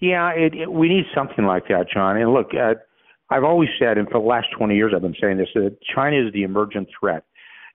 [0.06, 2.18] Yeah, it, it, we need something like that, John.
[2.18, 2.76] And look, uh,
[3.32, 6.28] I've always said, and for the last 20 years I've been saying this, that China
[6.28, 7.24] is the emergent threat.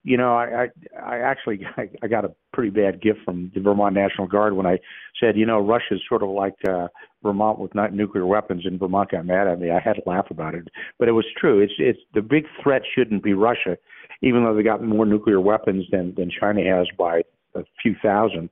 [0.05, 3.61] You know, I, I, I actually I, I got a pretty bad gift from the
[3.61, 4.79] Vermont National Guard when I
[5.19, 6.87] said, you know, Russia's sort of like uh,
[7.25, 9.73] Vermont with not nuclear weapons, and Vermont got mad at me.
[9.73, 10.69] I had to laugh about it,
[11.01, 11.61] but it was true.
[11.61, 13.77] It's it's the big threat shouldn't be Russia,
[14.23, 17.23] even though they got more nuclear weapons than than China has by
[17.57, 18.51] a few thousand.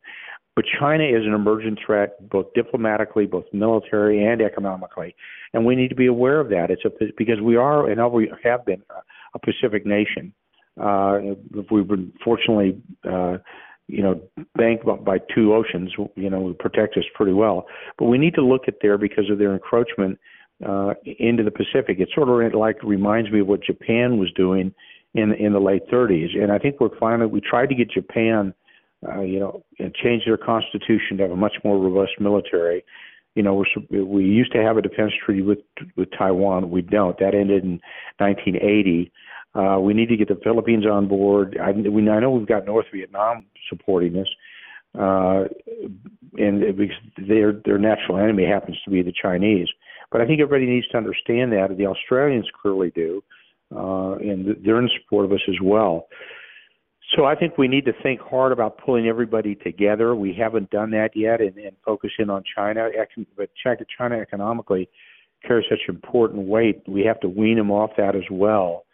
[0.59, 5.15] But China is an emergent threat, both diplomatically, both military and economically,
[5.55, 6.69] and we need to be aware of that.
[6.69, 8.83] It's a, because we are and we have been
[9.35, 10.35] a Pacific nation.
[10.77, 11.21] Uh,
[11.71, 12.77] we've been fortunately,
[13.09, 13.37] uh,
[13.87, 14.21] you know,
[14.57, 15.93] banked by two oceans.
[16.17, 17.67] You know, protect us pretty well.
[17.97, 20.19] But we need to look at there because of their encroachment
[20.67, 22.01] uh, into the Pacific.
[22.01, 24.75] It sort of like reminds me of what Japan was doing
[25.15, 28.55] in in the late 30s, and I think we're finally we tried to get Japan
[29.07, 32.85] uh, you know, and change their constitution to have a much more robust military.
[33.35, 35.59] You know, we're, we used to have a defense treaty with
[35.97, 36.71] with Taiwan.
[36.71, 37.19] We don't.
[37.19, 37.81] That ended in
[38.19, 39.13] 1980.
[39.55, 41.57] Uh, we need to get the Philippines on board.
[41.61, 44.29] I, we, I know we've got North Vietnam supporting this,
[44.99, 45.45] uh,
[46.37, 49.69] and because their their natural enemy happens to be the Chinese.
[50.11, 51.77] But I think everybody needs to understand that.
[51.77, 53.23] The Australians clearly do,
[53.75, 56.09] uh, and they're in support of us as well.
[57.17, 60.15] So I think we need to think hard about pulling everybody together.
[60.15, 62.89] We haven't done that yet, and, and focus in on China.
[63.37, 64.89] But China economically
[65.47, 66.83] carries such important weight.
[66.87, 68.85] We have to wean them off that as well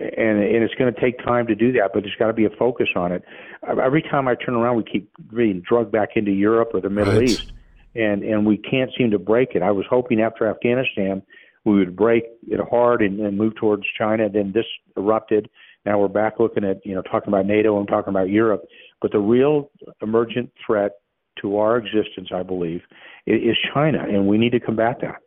[0.00, 2.44] and and it's going to take time to do that, but there's got to be
[2.44, 3.24] a focus on it.
[3.66, 7.14] Every time I turn around, we keep being drugged back into Europe or the Middle
[7.14, 7.24] right.
[7.24, 7.52] East,
[7.94, 9.62] and and we can't seem to break it.
[9.62, 11.22] I was hoping after Afghanistan
[11.64, 14.28] we would break it hard and, and move towards China.
[14.28, 15.48] Then this erupted.
[15.84, 18.64] Now we're back looking at you know talking about NATO and talking about Europe,
[19.00, 20.92] but the real emergent threat
[21.40, 22.82] to our existence, I believe,
[23.26, 25.22] is China, and we need to combat that.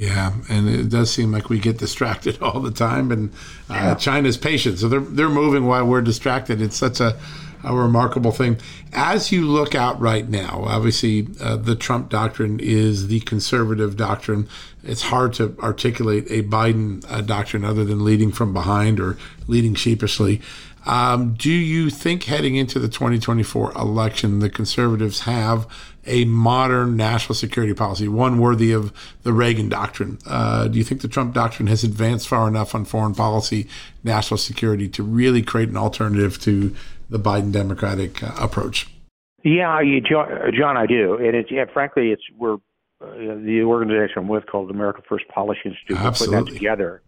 [0.00, 3.30] Yeah, and it does seem like we get distracted all the time, and
[3.68, 3.94] uh, yeah.
[3.96, 6.62] China's patient, so they're they're moving while we're distracted.
[6.62, 7.20] It's such a
[7.62, 8.56] a remarkable thing.
[8.94, 14.48] As you look out right now, obviously uh, the Trump doctrine is the conservative doctrine.
[14.82, 19.74] It's hard to articulate a Biden uh, doctrine other than leading from behind or leading
[19.74, 20.40] sheepishly.
[20.86, 25.66] Um, do you think heading into the 2024 election, the conservatives have
[26.06, 30.18] a modern national security policy, one worthy of the Reagan doctrine?
[30.26, 33.68] Uh, do you think the Trump doctrine has advanced far enough on foreign policy,
[34.02, 36.74] national security, to really create an alternative to
[37.10, 38.88] the Biden Democratic uh, approach?
[39.42, 42.56] Yeah, you, John, I do, and it's yeah, frankly, it's we're uh,
[43.16, 45.98] the organization I'm with called America First Policy Institute.
[45.98, 47.02] We're putting that together,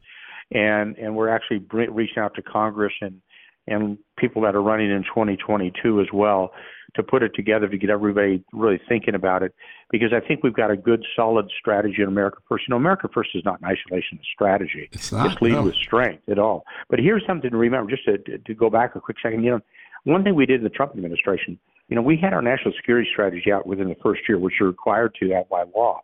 [0.51, 3.21] and and we're actually reaching out to Congress and
[3.67, 6.53] and people that are running in 2022 as well
[6.95, 9.55] to put it together to get everybody really thinking about it
[9.91, 12.65] because I think we've got a good solid strategy in America First.
[12.69, 14.89] You know, America First is not an isolationist strategy.
[14.93, 15.33] It's not.
[15.33, 15.63] It's lead no.
[15.63, 16.65] with strength at all.
[16.91, 19.43] But here's something to remember, just to, to go back a quick second.
[19.43, 19.61] You know,
[20.05, 23.09] one thing we did in the Trump administration, you know, we had our national security
[23.11, 26.01] strategy out within the first year, which you're required to have by law.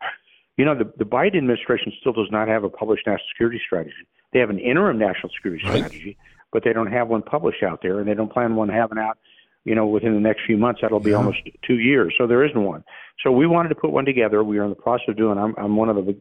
[0.56, 3.94] You know, the, the Biden administration still does not have a published national security strategy.
[4.32, 5.76] They have an interim national security right.
[5.76, 6.16] strategy,
[6.52, 9.18] but they don't have one published out there, and they don't plan one having out,
[9.64, 10.80] you know, within the next few months.
[10.82, 11.16] That'll be yeah.
[11.16, 12.14] almost two years.
[12.18, 12.84] So there isn't one.
[13.22, 14.42] So we wanted to put one together.
[14.44, 15.38] We are in the process of doing.
[15.38, 16.18] I'm I'm one of the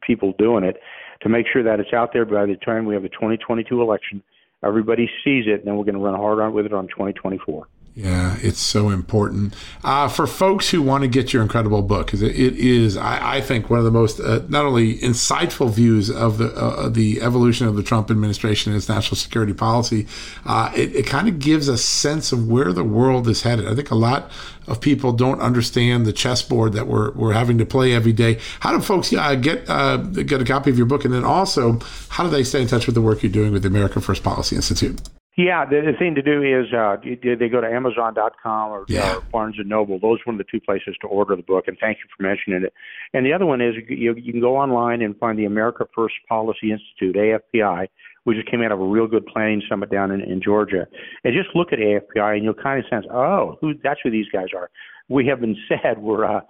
[0.00, 0.76] people doing it
[1.22, 4.22] to make sure that it's out there by the time we have the 2022 election.
[4.62, 7.66] Everybody sees it, and then we're going to run hard on with it on 2024.
[7.96, 12.22] Yeah, it's so important uh, for folks who want to get your incredible book because
[12.22, 16.08] it, it is, I, I, think, one of the most uh, not only insightful views
[16.08, 20.06] of the uh, the evolution of the Trump administration and its national security policy.
[20.46, 23.66] Uh, it, it kind of gives a sense of where the world is headed.
[23.66, 24.30] I think a lot
[24.68, 28.38] of people don't understand the chessboard that we're we're having to play every day.
[28.60, 32.22] How do folks get uh, get a copy of your book, and then also how
[32.22, 34.54] do they stay in touch with the work you're doing with the America First Policy
[34.54, 35.00] Institute?
[35.40, 39.16] Yeah, the, the thing to do is uh, they go to Amazon.com or, yeah.
[39.16, 39.98] or Barnes and Noble.
[39.98, 41.64] Those are one of the two places to order the book.
[41.66, 42.74] And thank you for mentioning it.
[43.14, 46.14] And the other one is you, you can go online and find the America First
[46.28, 47.86] Policy Institute (AFPI).
[48.26, 50.86] We just came out of a real good planning summit down in, in Georgia,
[51.24, 54.26] and just look at AFPI and you'll kind of sense, oh, who that's who these
[54.30, 54.68] guys are.
[55.08, 56.40] We have been said we're uh,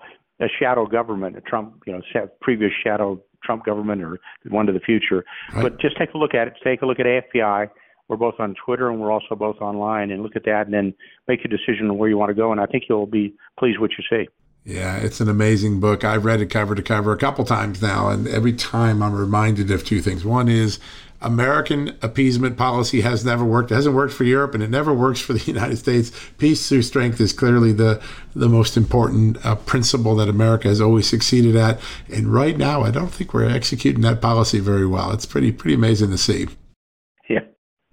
[0.40, 4.80] a shadow government, a Trump, you know, previous shadow Trump government or one to the
[4.80, 5.24] future.
[5.54, 5.62] Right.
[5.62, 6.54] But just take a look at it.
[6.64, 7.68] Take a look at AFPI
[8.10, 10.10] we're both on Twitter and we're also both online.
[10.10, 10.92] And look at that and then
[11.28, 12.50] make a decision on where you want to go.
[12.50, 14.28] And I think you'll be pleased what you see.
[14.64, 16.02] Yeah, it's an amazing book.
[16.04, 19.70] I've read it cover to cover a couple times now, and every time I'm reminded
[19.70, 20.22] of two things.
[20.22, 20.78] One is
[21.22, 23.70] American appeasement policy has never worked.
[23.70, 26.12] It hasn't worked for Europe, and it never works for the United States.
[26.36, 28.02] Peace through strength is clearly the
[28.34, 31.80] the most important uh, principle that America has always succeeded at.
[32.12, 35.10] And right now, I don't think we're executing that policy very well.
[35.12, 36.48] It's pretty pretty amazing to see.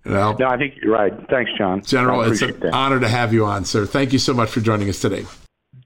[0.07, 1.13] Well, no, I think you're right.
[1.29, 1.81] Thanks, John.
[1.83, 2.73] General, it's an that.
[2.73, 3.85] honor to have you on, sir.
[3.85, 5.25] Thank you so much for joining us today.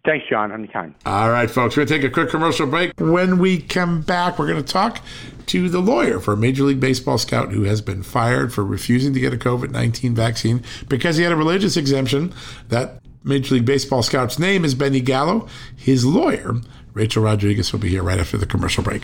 [0.06, 0.52] Thanks, John.
[0.52, 0.96] Anytime.
[1.06, 1.78] All right, folks.
[1.78, 2.94] We're going to take a quick commercial break.
[3.00, 5.02] When we come back, we're going to talk
[5.48, 9.14] to the lawyer for a Major League Baseball scout who has been fired for refusing
[9.14, 12.34] to get a COVID 19 vaccine because he had a religious exemption.
[12.70, 15.48] That Major League Baseball scout's name is Benny Gallo.
[15.76, 16.56] His lawyer,
[16.94, 19.04] Rachel Rodriguez, will be here right after the commercial break.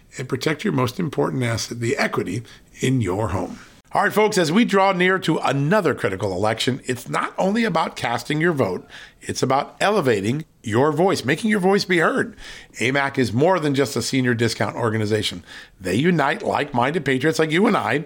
[0.17, 2.43] and protect your most important asset, the equity
[2.79, 3.59] in your home.
[3.93, 7.97] All right, folks, as we draw near to another critical election, it's not only about
[7.97, 8.87] casting your vote,
[9.19, 12.37] it's about elevating your voice, making your voice be heard.
[12.79, 15.43] AMAC is more than just a senior discount organization.
[15.77, 18.05] They unite like minded patriots like you and I,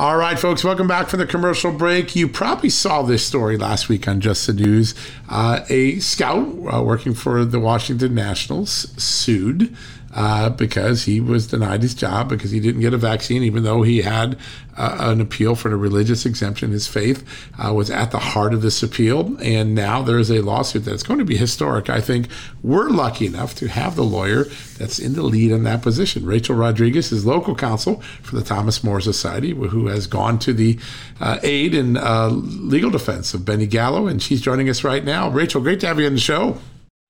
[0.00, 2.16] All right, folks, welcome back from the commercial break.
[2.16, 4.94] You probably saw this story last week on Just the News.
[5.28, 9.76] Uh, a scout uh, working for the Washington Nationals sued
[10.14, 13.82] uh, because he was denied his job because he didn't get a vaccine, even though
[13.82, 14.36] he had
[14.76, 16.72] uh, an appeal for the religious exemption.
[16.72, 17.24] His faith
[17.62, 21.02] uh, was at the heart of this appeal, and now there is a lawsuit that's
[21.02, 21.88] going to be historic.
[21.88, 22.28] I think
[22.62, 24.44] we're lucky enough to have the lawyer
[24.78, 26.24] that's in the lead in that position.
[26.26, 30.78] Rachel Rodriguez is local counsel for the Thomas More Society, who has gone to the
[31.20, 35.28] uh, aid and uh, legal defense of Benny Gallo, and she's joining us right now.
[35.28, 36.58] Rachel, great to have you on the show.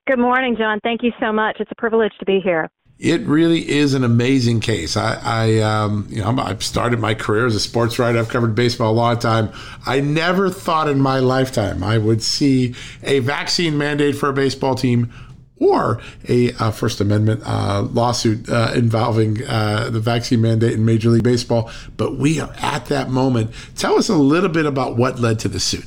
[0.07, 0.79] Good morning, John.
[0.83, 1.57] Thank you so much.
[1.59, 2.69] It's a privilege to be here
[3.01, 4.95] it really is an amazing case.
[4.95, 8.19] I, I um, you know, I've started my career as a sports writer.
[8.19, 9.51] I've covered baseball a long time.
[9.87, 14.75] I never thought in my lifetime I would see a vaccine mandate for a baseball
[14.75, 15.11] team
[15.57, 15.99] or
[16.29, 21.23] a uh, First Amendment uh, lawsuit uh, involving uh, the vaccine mandate in Major League
[21.23, 21.71] Baseball.
[21.97, 23.49] But we are at that moment.
[23.75, 25.85] Tell us a little bit about what led to the suit.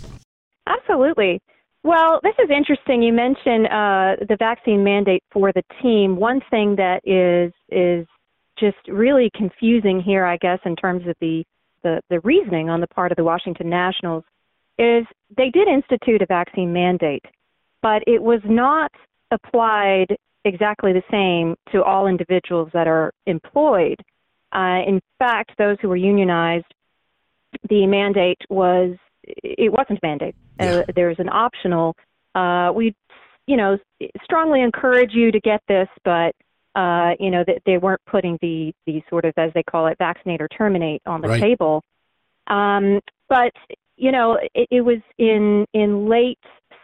[0.66, 1.40] Absolutely.
[1.84, 3.02] Well, this is interesting.
[3.02, 6.16] You mentioned uh, the vaccine mandate for the team.
[6.16, 8.06] One thing that is is
[8.58, 11.44] just really confusing here, I guess, in terms of the,
[11.82, 14.24] the, the reasoning on the part of the Washington Nationals,
[14.78, 15.04] is
[15.36, 17.24] they did institute a vaccine mandate,
[17.82, 18.90] but it was not
[19.30, 20.16] applied
[20.46, 24.00] exactly the same to all individuals that are employed.
[24.52, 26.72] Uh, in fact, those who were unionized,
[27.68, 30.34] the mandate was it wasn't a mandate.
[30.60, 30.66] Yeah.
[30.66, 31.96] Uh, there's an optional.
[32.34, 32.94] Uh, we,
[33.46, 33.78] you know,
[34.22, 36.34] strongly encourage you to get this, but
[36.74, 39.96] uh, you know, they, they weren't putting the the sort of as they call it,
[39.98, 41.40] vaccinate or terminate on the right.
[41.40, 41.82] table.
[42.48, 43.52] Um, but
[43.96, 46.38] you know, it, it was in in late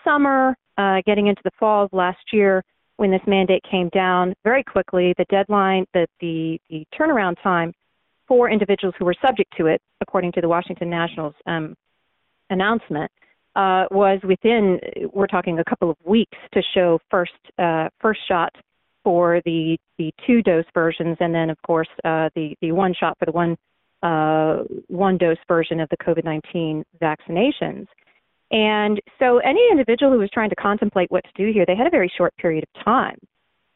[0.05, 2.63] summer, uh, getting into the fall of last year
[2.97, 5.15] when this mandate came down very quickly.
[5.19, 7.73] The deadline, the the, the turnaround time
[8.29, 11.75] for individuals who were subject to it, according to the Washington Nationals um,
[12.51, 13.11] announcement,
[13.57, 14.79] uh, was within
[15.13, 18.55] we're talking a couple of weeks to show first uh, first shot
[19.03, 23.19] for the the two dose versions, and then of course uh, the the one shot
[23.19, 23.57] for the one
[24.03, 27.87] uh, one dose version of the COVID nineteen vaccinations.
[28.53, 31.87] And so, any individual who was trying to contemplate what to do here, they had
[31.87, 33.17] a very short period of time.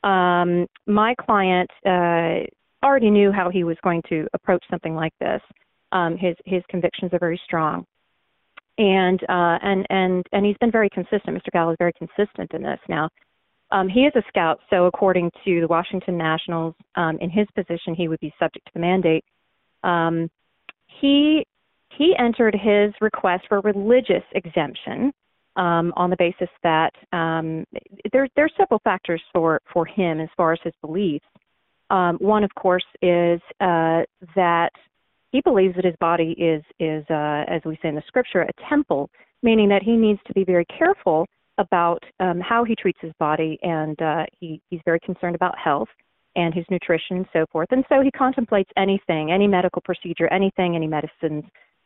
[0.02, 2.46] Um, my client uh,
[2.84, 5.40] already knew how he was going to approach something like this.
[5.92, 7.86] Um, his his convictions are very strong
[8.78, 11.36] and uh, and and and he's been very consistent.
[11.36, 11.50] Mr.
[11.52, 12.80] Gallo is very consistent in this.
[12.88, 13.08] Now,
[13.70, 17.94] um, he is a scout, so according to the Washington Nationals, um, in his position,
[17.94, 19.24] he would be subject to the mandate.
[19.82, 20.30] Um,
[21.00, 21.44] he
[21.96, 25.12] he entered his request for religious exemption
[25.56, 27.64] um, on the basis that um,
[28.12, 31.24] there, are several factors for, for him as far as his beliefs.
[31.90, 34.02] Um, one, of course, is uh,
[34.34, 34.70] that
[35.34, 38.68] he believes that his body is, is uh, as we say in the scripture, a
[38.68, 39.10] temple,
[39.42, 41.26] meaning that he needs to be very careful
[41.58, 45.88] about um, how he treats his body, and uh, he, he's very concerned about health
[46.36, 47.66] and his nutrition and so forth.
[47.72, 51.42] And so he contemplates anything, any medical procedure, anything, any medicines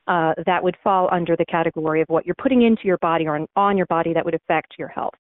[0.09, 3.47] uh, that would fall under the category of what you're putting into your body or
[3.57, 5.15] on your body that would affect your health.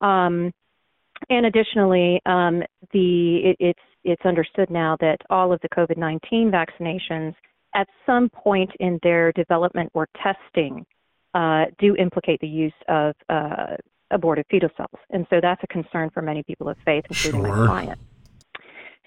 [0.00, 0.52] Um,
[1.28, 7.34] and additionally, um, the it, it's it's understood now that all of the COVID-19 vaccinations,
[7.74, 10.84] at some point in their development or testing,
[11.34, 13.76] uh, do implicate the use of uh,
[14.10, 17.56] aborted fetal cells, and so that's a concern for many people of faith, including sure.
[17.56, 17.98] my client.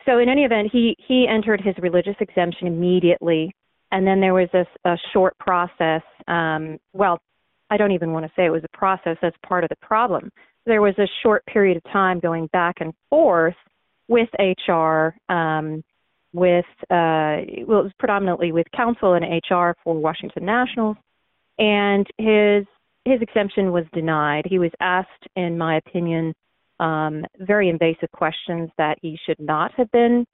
[0.05, 3.53] So in any event, he he entered his religious exemption immediately,
[3.91, 6.01] and then there was this a short process.
[6.27, 7.19] Um, well,
[7.69, 9.17] I don't even want to say it was a process.
[9.21, 10.29] That's part of the problem.
[10.65, 13.55] There was a short period of time going back and forth
[14.07, 15.83] with HR, um,
[16.33, 20.97] with uh, well, it was predominantly with counsel and HR for Washington Nationals,
[21.57, 22.65] and his
[23.05, 24.45] his exemption was denied.
[24.49, 26.33] He was asked, in my opinion,
[26.79, 30.25] um, very invasive questions that he should not have been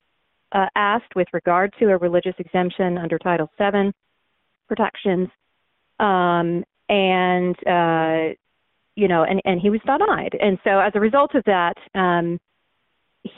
[0.51, 3.91] uh, asked with regard to a religious exemption under Title VII
[4.67, 5.29] protections.
[5.99, 8.33] Um, and, uh,
[8.95, 10.35] you know, and, and he was denied.
[10.39, 12.39] And so as a result of that, um,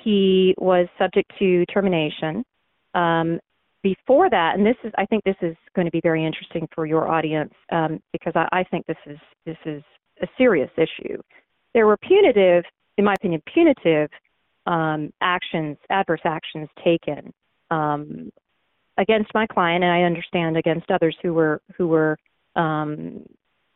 [0.03, 2.43] he was subject to termination.
[2.93, 3.39] Um,
[3.83, 6.85] before that, and this is, I think this is going to be very interesting for
[6.85, 9.81] your audience um, because I, I think this is this is
[10.21, 11.17] a serious issue.
[11.73, 12.63] There were punitive
[12.97, 14.09] in my opinion, punitive
[14.67, 17.33] um, actions, adverse actions taken
[17.69, 18.31] um,
[18.97, 22.17] against my client, and I understand against others who were who were
[22.55, 23.25] um,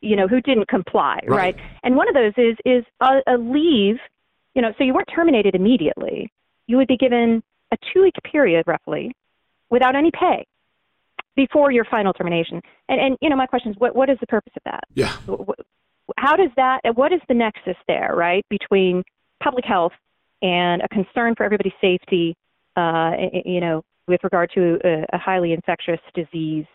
[0.00, 1.56] you know who didn't comply, right.
[1.56, 1.56] right?
[1.82, 3.96] And one of those is is a, a leave.
[4.54, 6.32] You know, so you weren't terminated immediately.
[6.66, 7.42] You would be given
[7.72, 9.12] a two week period, roughly,
[9.70, 10.46] without any pay
[11.34, 12.62] before your final termination.
[12.88, 14.84] And, and you know, my question is, what what is the purpose of that?
[14.94, 15.16] Yeah.
[16.16, 16.80] How does that?
[16.94, 19.02] What is the nexus there, right, between
[19.42, 19.92] public health
[20.42, 22.36] and a concern for everybody's safety,
[22.76, 23.12] uh,
[23.44, 26.66] you know, with regard to a, a highly infectious disease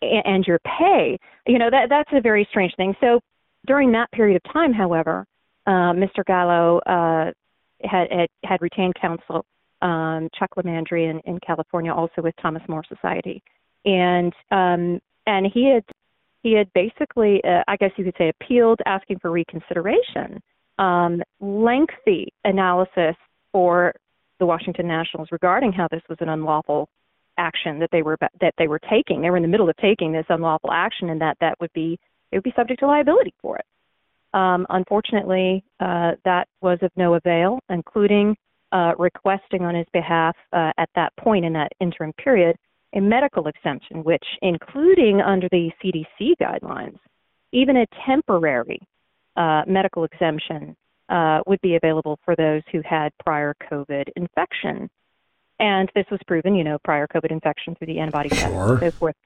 [0.00, 1.18] and your pay.
[1.46, 2.94] You know, that that's a very strange thing.
[3.00, 3.20] So
[3.66, 5.26] during that period of time, however,
[5.66, 6.24] uh, Mr.
[6.26, 7.30] Gallo uh,
[7.82, 9.44] had, had, had retained counsel,
[9.82, 13.42] um, Chuck LiMandri in, in California, also with Thomas More Society,
[13.84, 15.84] and um, and he had
[16.42, 20.42] he had basically, uh, I guess you could say, appealed, asking for reconsideration
[20.78, 23.16] um, lengthy analysis
[23.52, 23.92] for
[24.38, 26.88] the Washington Nationals regarding how this was an unlawful
[27.38, 29.22] action that they were that they were taking.
[29.22, 31.98] They were in the middle of taking this unlawful action, and that that would be
[32.30, 33.66] it would be subject to liability for it.
[34.34, 38.36] Um, unfortunately, uh, that was of no avail, including
[38.72, 42.56] uh, requesting on his behalf uh, at that point in that interim period
[42.94, 46.98] a medical exemption, which, including under the CDC guidelines,
[47.52, 48.80] even a temporary
[49.36, 50.76] uh, medical exemption
[51.08, 54.90] uh, would be available for those who had prior COVID infection.
[55.58, 58.90] And this was proven, you know, prior COVID infection through the antibody test and so
[58.90, 59.16] forth.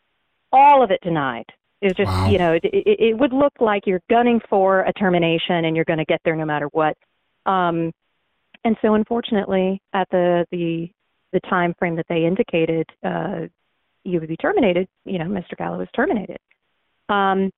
[0.52, 1.46] All of it denied.
[1.80, 2.28] It was just, wow.
[2.28, 5.84] you know, it, it, it, would look like you're gunning for a termination and you're
[5.84, 6.96] going to get there no matter what.
[7.44, 7.92] Um,
[8.66, 10.90] and so, unfortunately, at the the
[11.32, 13.42] the time frame that they indicated, uh,
[14.02, 14.88] you would be terminated.
[15.04, 15.56] You know, Mr.
[15.56, 16.38] Gallo was terminated.
[17.08, 17.52] Um,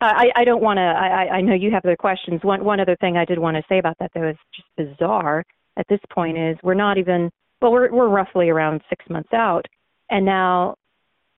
[0.00, 0.82] I, I don't want to.
[0.82, 2.40] I, I know you have other questions.
[2.42, 5.44] One one other thing I did want to say about that though is just bizarre.
[5.76, 7.30] At this point, is we're not even
[7.62, 9.64] well, we're we're roughly around six months out,
[10.10, 10.74] and now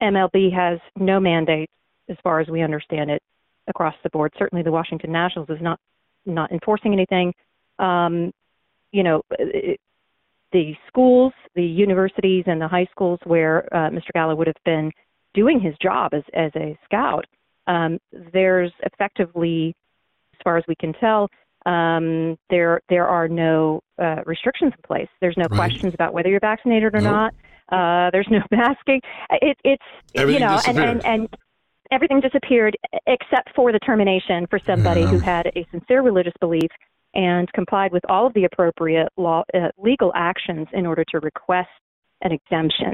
[0.01, 1.69] MLB has no mandate,
[2.09, 3.21] as far as we understand it,
[3.67, 4.33] across the board.
[4.39, 5.79] Certainly, the Washington Nationals is not
[6.25, 7.35] not enforcing anything.
[7.77, 8.31] Um,
[8.91, 9.79] you know, it,
[10.51, 14.11] the schools, the universities, and the high schools where uh, Mr.
[14.13, 14.91] Gallo would have been
[15.33, 17.25] doing his job as as a scout
[17.69, 17.99] um,
[18.33, 19.75] there's effectively,
[20.33, 21.29] as far as we can tell,
[21.65, 25.07] um, there there are no uh, restrictions in place.
[25.21, 25.57] There's no right.
[25.57, 27.11] questions about whether you're vaccinated or nope.
[27.11, 27.33] not.
[27.71, 29.01] Uh, there's no masking.
[29.29, 29.83] It, it's
[30.15, 31.37] everything you know, and, and, and
[31.91, 32.75] everything disappeared
[33.05, 35.07] except for the termination for somebody yeah.
[35.07, 36.71] who had a sincere religious belief
[37.13, 41.69] and complied with all of the appropriate law uh, legal actions in order to request
[42.21, 42.93] an exemption.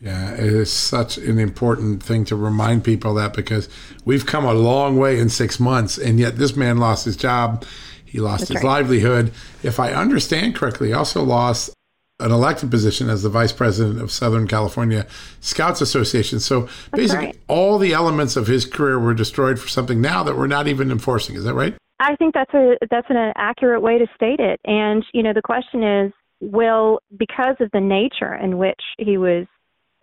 [0.00, 3.68] Yeah, it is such an important thing to remind people that because
[4.04, 7.64] we've come a long way in six months, and yet this man lost his job.
[8.04, 8.64] He lost That's his right.
[8.64, 9.32] livelihood.
[9.62, 11.72] If I understand correctly, he also lost
[12.18, 15.06] an elected position as the vice president of Southern California
[15.40, 16.40] Scouts Association.
[16.40, 17.38] So basically, right.
[17.48, 20.90] all the elements of his career were destroyed for something now that we're not even
[20.90, 21.36] enforcing.
[21.36, 21.76] Is that right?
[22.02, 24.60] I think that's a that's an accurate way to state it.
[24.64, 29.46] And you know, the question is, will because of the nature in which he was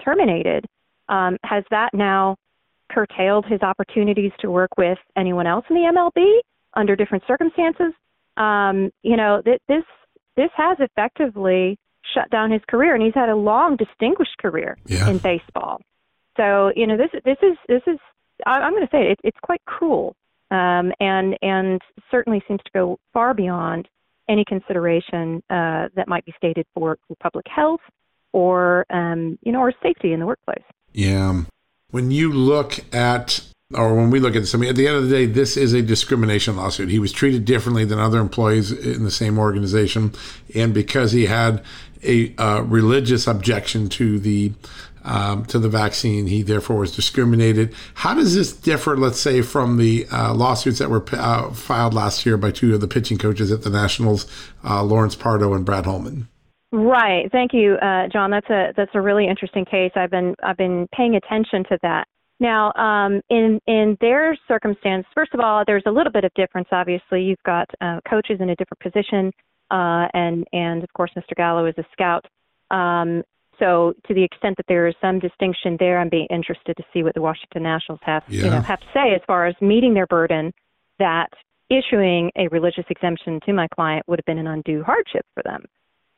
[0.04, 0.66] terminated,
[1.10, 2.38] um, has that now
[2.90, 6.40] curtailed his opportunities to work with anyone else in the MLB
[6.76, 7.94] under different circumstances?
[8.38, 9.84] Um, you know, th- this
[10.38, 11.78] this has effectively
[12.14, 15.10] shut down his career, and he's had a long, distinguished career yeah.
[15.10, 15.82] in baseball.
[16.38, 18.00] So you know, this this is this is
[18.46, 20.16] I, am going to say it, it's quite cruel,
[20.52, 21.82] um, and and
[22.12, 23.88] certainly seems to go far beyond
[24.28, 27.82] any consideration uh, that might be stated for, public health
[28.32, 30.64] or um, you know or safety in the workplace.
[30.94, 31.44] Yeah,
[31.92, 33.44] when you look at
[33.76, 35.56] or when we look at this, I mean, at the end of the day, this
[35.56, 36.90] is a discrimination lawsuit.
[36.90, 40.14] He was treated differently than other employees in the same organization,
[40.56, 41.64] and because he had
[42.04, 44.54] a uh, religious objection to the
[45.10, 47.74] um, to the vaccine, he therefore was discriminated.
[47.96, 52.26] How does this differ, let's say, from the uh, lawsuits that were uh, filed last
[52.26, 54.28] year by two of the pitching coaches at the Nationals,
[54.64, 56.28] uh, Lawrence Pardo and Brad Holman?
[56.72, 57.30] Right.
[57.32, 58.30] Thank you, uh, John.
[58.30, 59.92] That's a that's a really interesting case.
[59.96, 62.08] I've been I've been paying attention to that.
[62.40, 66.68] Now, um, in in their circumstance, first of all, there's a little bit of difference.
[66.72, 69.32] Obviously, you've got uh, coaches in a different position,
[69.72, 71.36] uh, and and of course, Mr.
[71.36, 72.26] Gallo is a scout.
[72.70, 73.24] Um,
[73.60, 77.04] so, to the extent that there is some distinction there, I'm being interested to see
[77.04, 78.46] what the Washington Nationals have yeah.
[78.46, 80.54] you know have to say as far as meeting their burden.
[81.00, 81.30] That
[81.70, 85.64] issuing a religious exemption to my client would have been an undue hardship for them.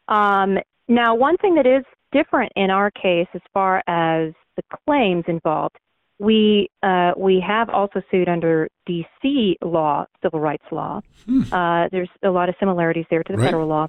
[0.08, 5.24] Um, now, one thing that is different in our case, as far as the claims
[5.28, 5.78] involved,
[6.20, 9.58] we uh, we have also sued under D.C.
[9.64, 11.02] law, civil rights law.
[11.26, 11.42] Hmm.
[11.52, 13.46] Uh, there's a lot of similarities there to the right.
[13.46, 13.88] federal law,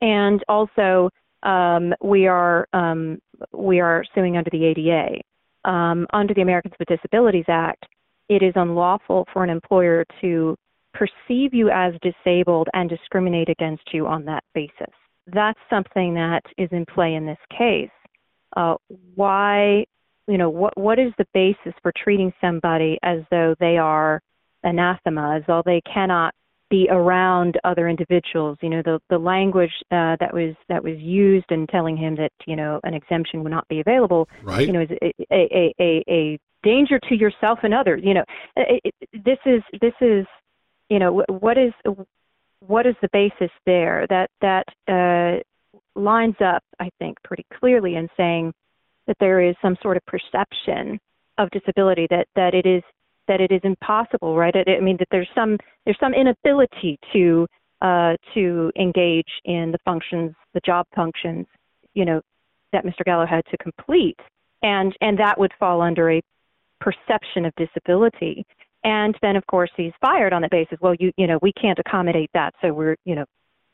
[0.00, 1.10] and also
[1.42, 3.18] um, we are um,
[3.52, 5.20] we are suing under the ADA.
[5.68, 7.84] Um, under the Americans with Disabilities Act,
[8.28, 10.56] it is unlawful for an employer to
[10.94, 14.92] perceive you as disabled and discriminate against you on that basis.
[15.26, 17.90] That's something that is in play in this case.
[18.56, 18.74] Uh,
[19.14, 19.84] why
[20.26, 24.20] you know what what is the basis for treating somebody as though they are
[24.64, 26.34] anathema as though they cannot
[26.70, 28.58] be around other individuals.
[28.60, 32.32] You know the the language uh, that was that was used in telling him that
[32.46, 34.66] you know an exemption would not be available right.
[34.66, 38.24] you know is a a a, a danger to yourself and others you know.
[38.56, 40.26] It, it, this is this is
[40.88, 41.72] you know what is
[42.66, 44.06] what is the basis there?
[44.08, 45.42] That that uh,
[45.98, 48.52] lines up i think pretty clearly in saying
[49.06, 50.98] that there is some sort of perception
[51.38, 52.82] of disability that that it is
[53.28, 54.54] that it is impossible, right?
[54.54, 57.46] I, mean that there's some there's some inability to
[57.80, 61.46] uh, to engage in the functions, the job functions,
[61.94, 62.20] you know,
[62.72, 63.04] that Mr.
[63.04, 64.18] Gallo had to complete,
[64.62, 66.22] and and that would fall under a
[66.80, 68.44] perception of disability.
[68.84, 70.78] And then, of course, he's fired on the basis.
[70.80, 73.24] Well, you you know, we can't accommodate that, so we're you know,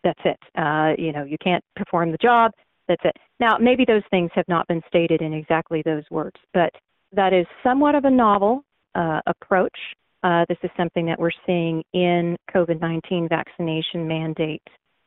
[0.02, 0.38] that's it.
[0.57, 2.52] Uh, you know, you can't perform the job.
[2.88, 3.16] That's it.
[3.40, 6.70] Now, maybe those things have not been stated in exactly those words, but
[7.12, 8.62] that is somewhat of a novel
[8.95, 9.76] uh, approach.
[10.22, 14.62] Uh, this is something that we're seeing in COVID 19 vaccination mandate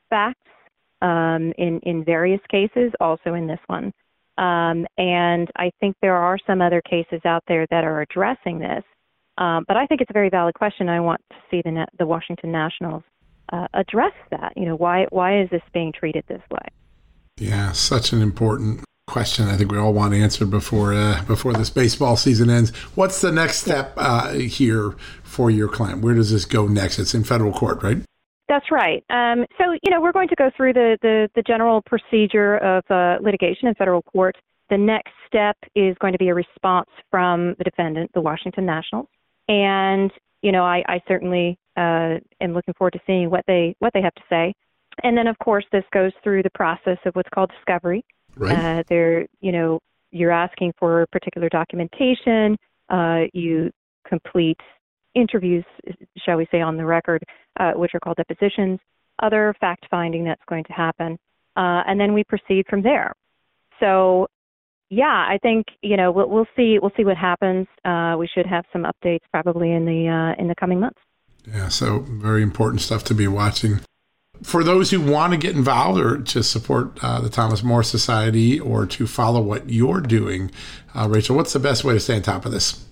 [0.10, 0.40] facts
[1.02, 3.92] um, in, in various cases, also in this one.
[4.38, 8.84] Um, and I think there are some other cases out there that are addressing this.
[9.40, 10.90] Um, but I think it's a very valid question.
[10.90, 13.04] I want to see the, the Washington Nationals
[13.52, 14.54] uh, address that.
[14.56, 16.68] You know, why why is this being treated this way?
[17.38, 19.48] Yeah, such an important question.
[19.48, 22.70] I think we all want answered before uh, before this baseball season ends.
[22.96, 26.02] What's the next step uh, here for your client?
[26.02, 27.00] Where does this go next?
[27.00, 27.98] It's in federal court, right?
[28.48, 29.04] That's right.
[29.10, 32.84] Um, so you know we're going to go through the the, the general procedure of
[32.92, 34.36] uh, litigation in federal court.
[34.70, 39.08] The next step is going to be a response from the defendant, the Washington Nationals,
[39.48, 43.94] and you know I, I certainly uh, am looking forward to seeing what they what
[43.94, 44.54] they have to say.
[45.04, 48.04] And then, of course, this goes through the process of what's called discovery.
[48.38, 48.58] Right.
[48.58, 49.80] Uh, there, you know,
[50.12, 52.58] you're asking for particular documentation.
[52.90, 53.72] Uh, you
[54.08, 54.60] complete
[55.16, 55.66] interviews,
[56.18, 57.24] shall we say, on the record,
[57.60, 58.80] uh, which are called depositions.
[59.22, 61.18] Other fact finding that's going to happen,
[61.56, 63.14] uh, and then we proceed from there.
[63.80, 64.28] So,
[64.90, 66.78] yeah, I think you know we'll, we'll see.
[66.80, 67.68] We'll see what happens.
[67.84, 71.00] Uh, we should have some updates probably in the uh, in the coming months.
[71.48, 73.80] Yeah, so very important stuff to be watching
[74.44, 78.60] for those who want to get involved or to support uh, the Thomas More Society
[78.60, 80.52] or to follow what you're doing,
[80.96, 82.86] uh, Rachel, what's the best way to stay on top of this?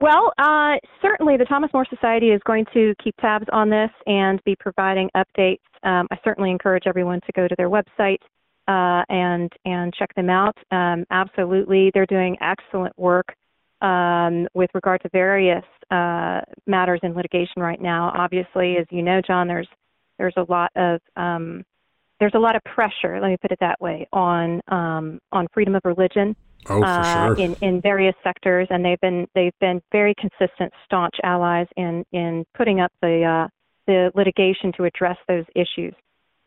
[0.00, 4.42] Well, uh, certainly the Thomas More Society is going to keep tabs on this and
[4.44, 5.60] be providing updates.
[5.82, 8.18] Um, I certainly encourage everyone to go to their website
[8.66, 10.56] uh, and and check them out.
[10.70, 13.34] Um, absolutely, they're doing excellent work
[13.80, 18.12] um, with regard to various uh, matters in litigation right now.
[18.16, 19.68] Obviously, as you know, John, there's
[20.24, 21.64] there's a lot of um,
[22.20, 23.20] there's a lot of pressure.
[23.20, 26.34] Let me put it that way on um, on freedom of religion
[26.68, 27.44] oh, uh, sure.
[27.44, 32.44] in in various sectors, and they've been they've been very consistent, staunch allies in in
[32.56, 33.48] putting up the uh,
[33.86, 35.94] the litigation to address those issues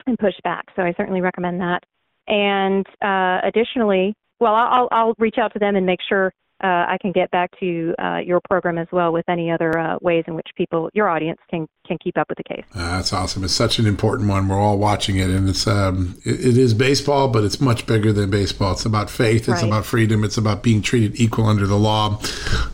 [0.07, 0.65] and push back.
[0.75, 1.83] So I certainly recommend that.
[2.27, 6.33] And uh, additionally, well, I'll I'll reach out to them and make sure
[6.63, 9.97] uh, I can get back to uh, your program as well with any other uh,
[10.01, 12.65] ways in which people, your audience, can can keep up with the case.
[12.73, 13.43] Uh, that's awesome.
[13.43, 14.47] It's such an important one.
[14.47, 18.11] We're all watching it, and it's um, it, it is baseball, but it's much bigger
[18.11, 18.73] than baseball.
[18.73, 19.47] It's about faith.
[19.47, 19.65] It's right.
[19.65, 20.23] about freedom.
[20.23, 22.19] It's about being treated equal under the law,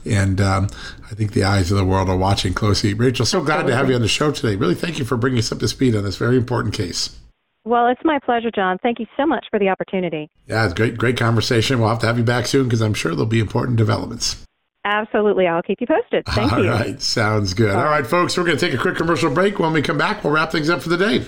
[0.06, 0.70] and um,
[1.12, 2.94] I think the eyes of the world are watching closely.
[2.94, 4.56] Rachel, so glad to have you on the show today.
[4.56, 7.20] Really, thank you for bringing us up to speed on this very important case.
[7.66, 8.78] Well, it's my pleasure, John.
[8.84, 10.30] Thank you so much for the opportunity.
[10.48, 11.80] Yeah, it's great, great conversation.
[11.80, 14.44] We'll have to have you back soon because I'm sure there'll be important developments.
[14.86, 15.48] Absolutely.
[15.48, 16.26] I'll keep you posted.
[16.26, 16.70] Thank All you.
[16.70, 17.02] All right.
[17.02, 17.70] Sounds good.
[17.70, 18.02] All, All right.
[18.02, 19.60] right, folks, we're going to take a quick commercial break.
[19.60, 21.26] When we come back, we'll wrap things up for the day.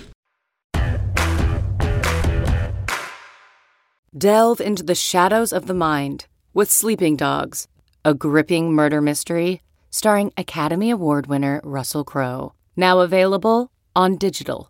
[4.17, 7.67] Delve into the shadows of the mind with Sleeping Dogs,
[8.03, 12.53] a gripping murder mystery starring Academy Award winner Russell Crowe.
[12.75, 14.69] Now available on digital.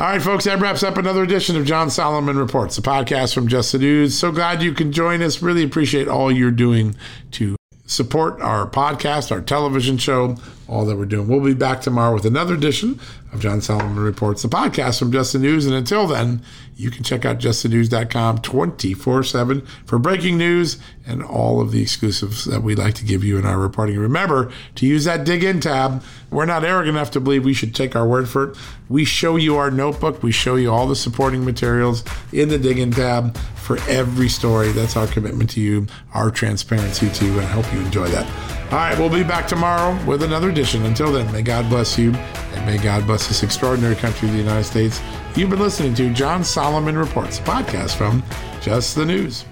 [0.00, 3.48] All right, folks, that wraps up another edition of John Solomon Reports, the podcast from
[3.48, 4.18] Just the News.
[4.18, 5.42] So glad you can join us.
[5.42, 6.96] Really appreciate all you're doing
[7.32, 10.36] to support our podcast, our television show,
[10.70, 11.26] all that we're doing.
[11.26, 13.00] We'll be back tomorrow with another edition
[13.32, 15.66] of John Solomon Reports, the podcast from Just the News.
[15.66, 16.42] And until then,
[16.76, 22.44] you can check out justthenews.com 24 7 for breaking news and all of the exclusives
[22.44, 23.98] that we like to give you in our reporting.
[23.98, 26.02] Remember to use that dig in tab.
[26.30, 28.58] We're not arrogant enough to believe we should take our word for it.
[28.88, 32.78] We show you our notebook, we show you all the supporting materials in the dig
[32.78, 34.70] in tab for every story.
[34.70, 38.59] That's our commitment to you, our transparency to you, and I hope you enjoy that.
[38.70, 40.84] All right, we'll be back tomorrow with another edition.
[40.84, 44.62] Until then, may God bless you and may God bless this extraordinary country, the United
[44.62, 45.00] States.
[45.34, 48.22] You've been listening to John Solomon Reports, podcast from
[48.60, 49.44] Just the News.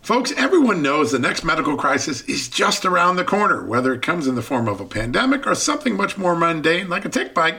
[0.00, 4.26] Folks, everyone knows the next medical crisis is just around the corner, whether it comes
[4.26, 7.58] in the form of a pandemic or something much more mundane like a tick bite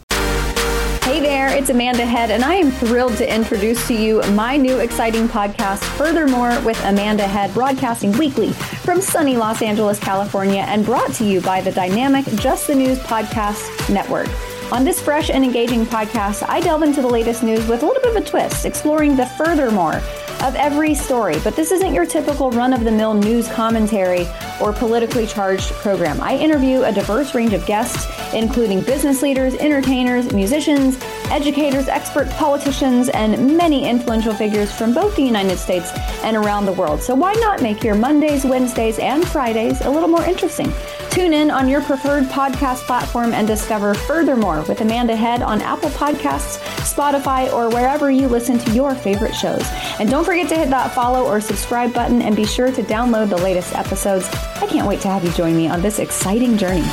[1.11, 4.77] Hey there, it's Amanda Head, and I am thrilled to introduce to you my new
[4.77, 11.11] exciting podcast, Furthermore, with Amanda Head, broadcasting weekly from sunny Los Angeles, California, and brought
[11.15, 14.29] to you by the dynamic Just the News Podcast Network.
[14.71, 18.01] On this fresh and engaging podcast, I delve into the latest news with a little
[18.01, 19.95] bit of a twist, exploring the furthermore
[20.43, 21.35] of every story.
[21.43, 24.25] But this isn't your typical run of the mill news commentary
[24.61, 26.21] or politically charged program.
[26.21, 30.97] I interview a diverse range of guests, including business leaders, entertainers, musicians,
[31.31, 35.91] educators, experts, politicians, and many influential figures from both the United States
[36.23, 37.01] and around the world.
[37.01, 40.71] So why not make your Mondays, Wednesdays, and Fridays a little more interesting?
[41.09, 45.89] Tune in on your preferred podcast platform and discover furthermore with Amanda Head on Apple
[45.89, 49.63] Podcasts, Spotify, or wherever you listen to your favorite shows.
[49.99, 53.29] And don't forget to hit that follow or subscribe button and be sure to download
[53.29, 54.27] the latest episodes.
[54.61, 56.87] I can't wait to have you join me on this exciting journey.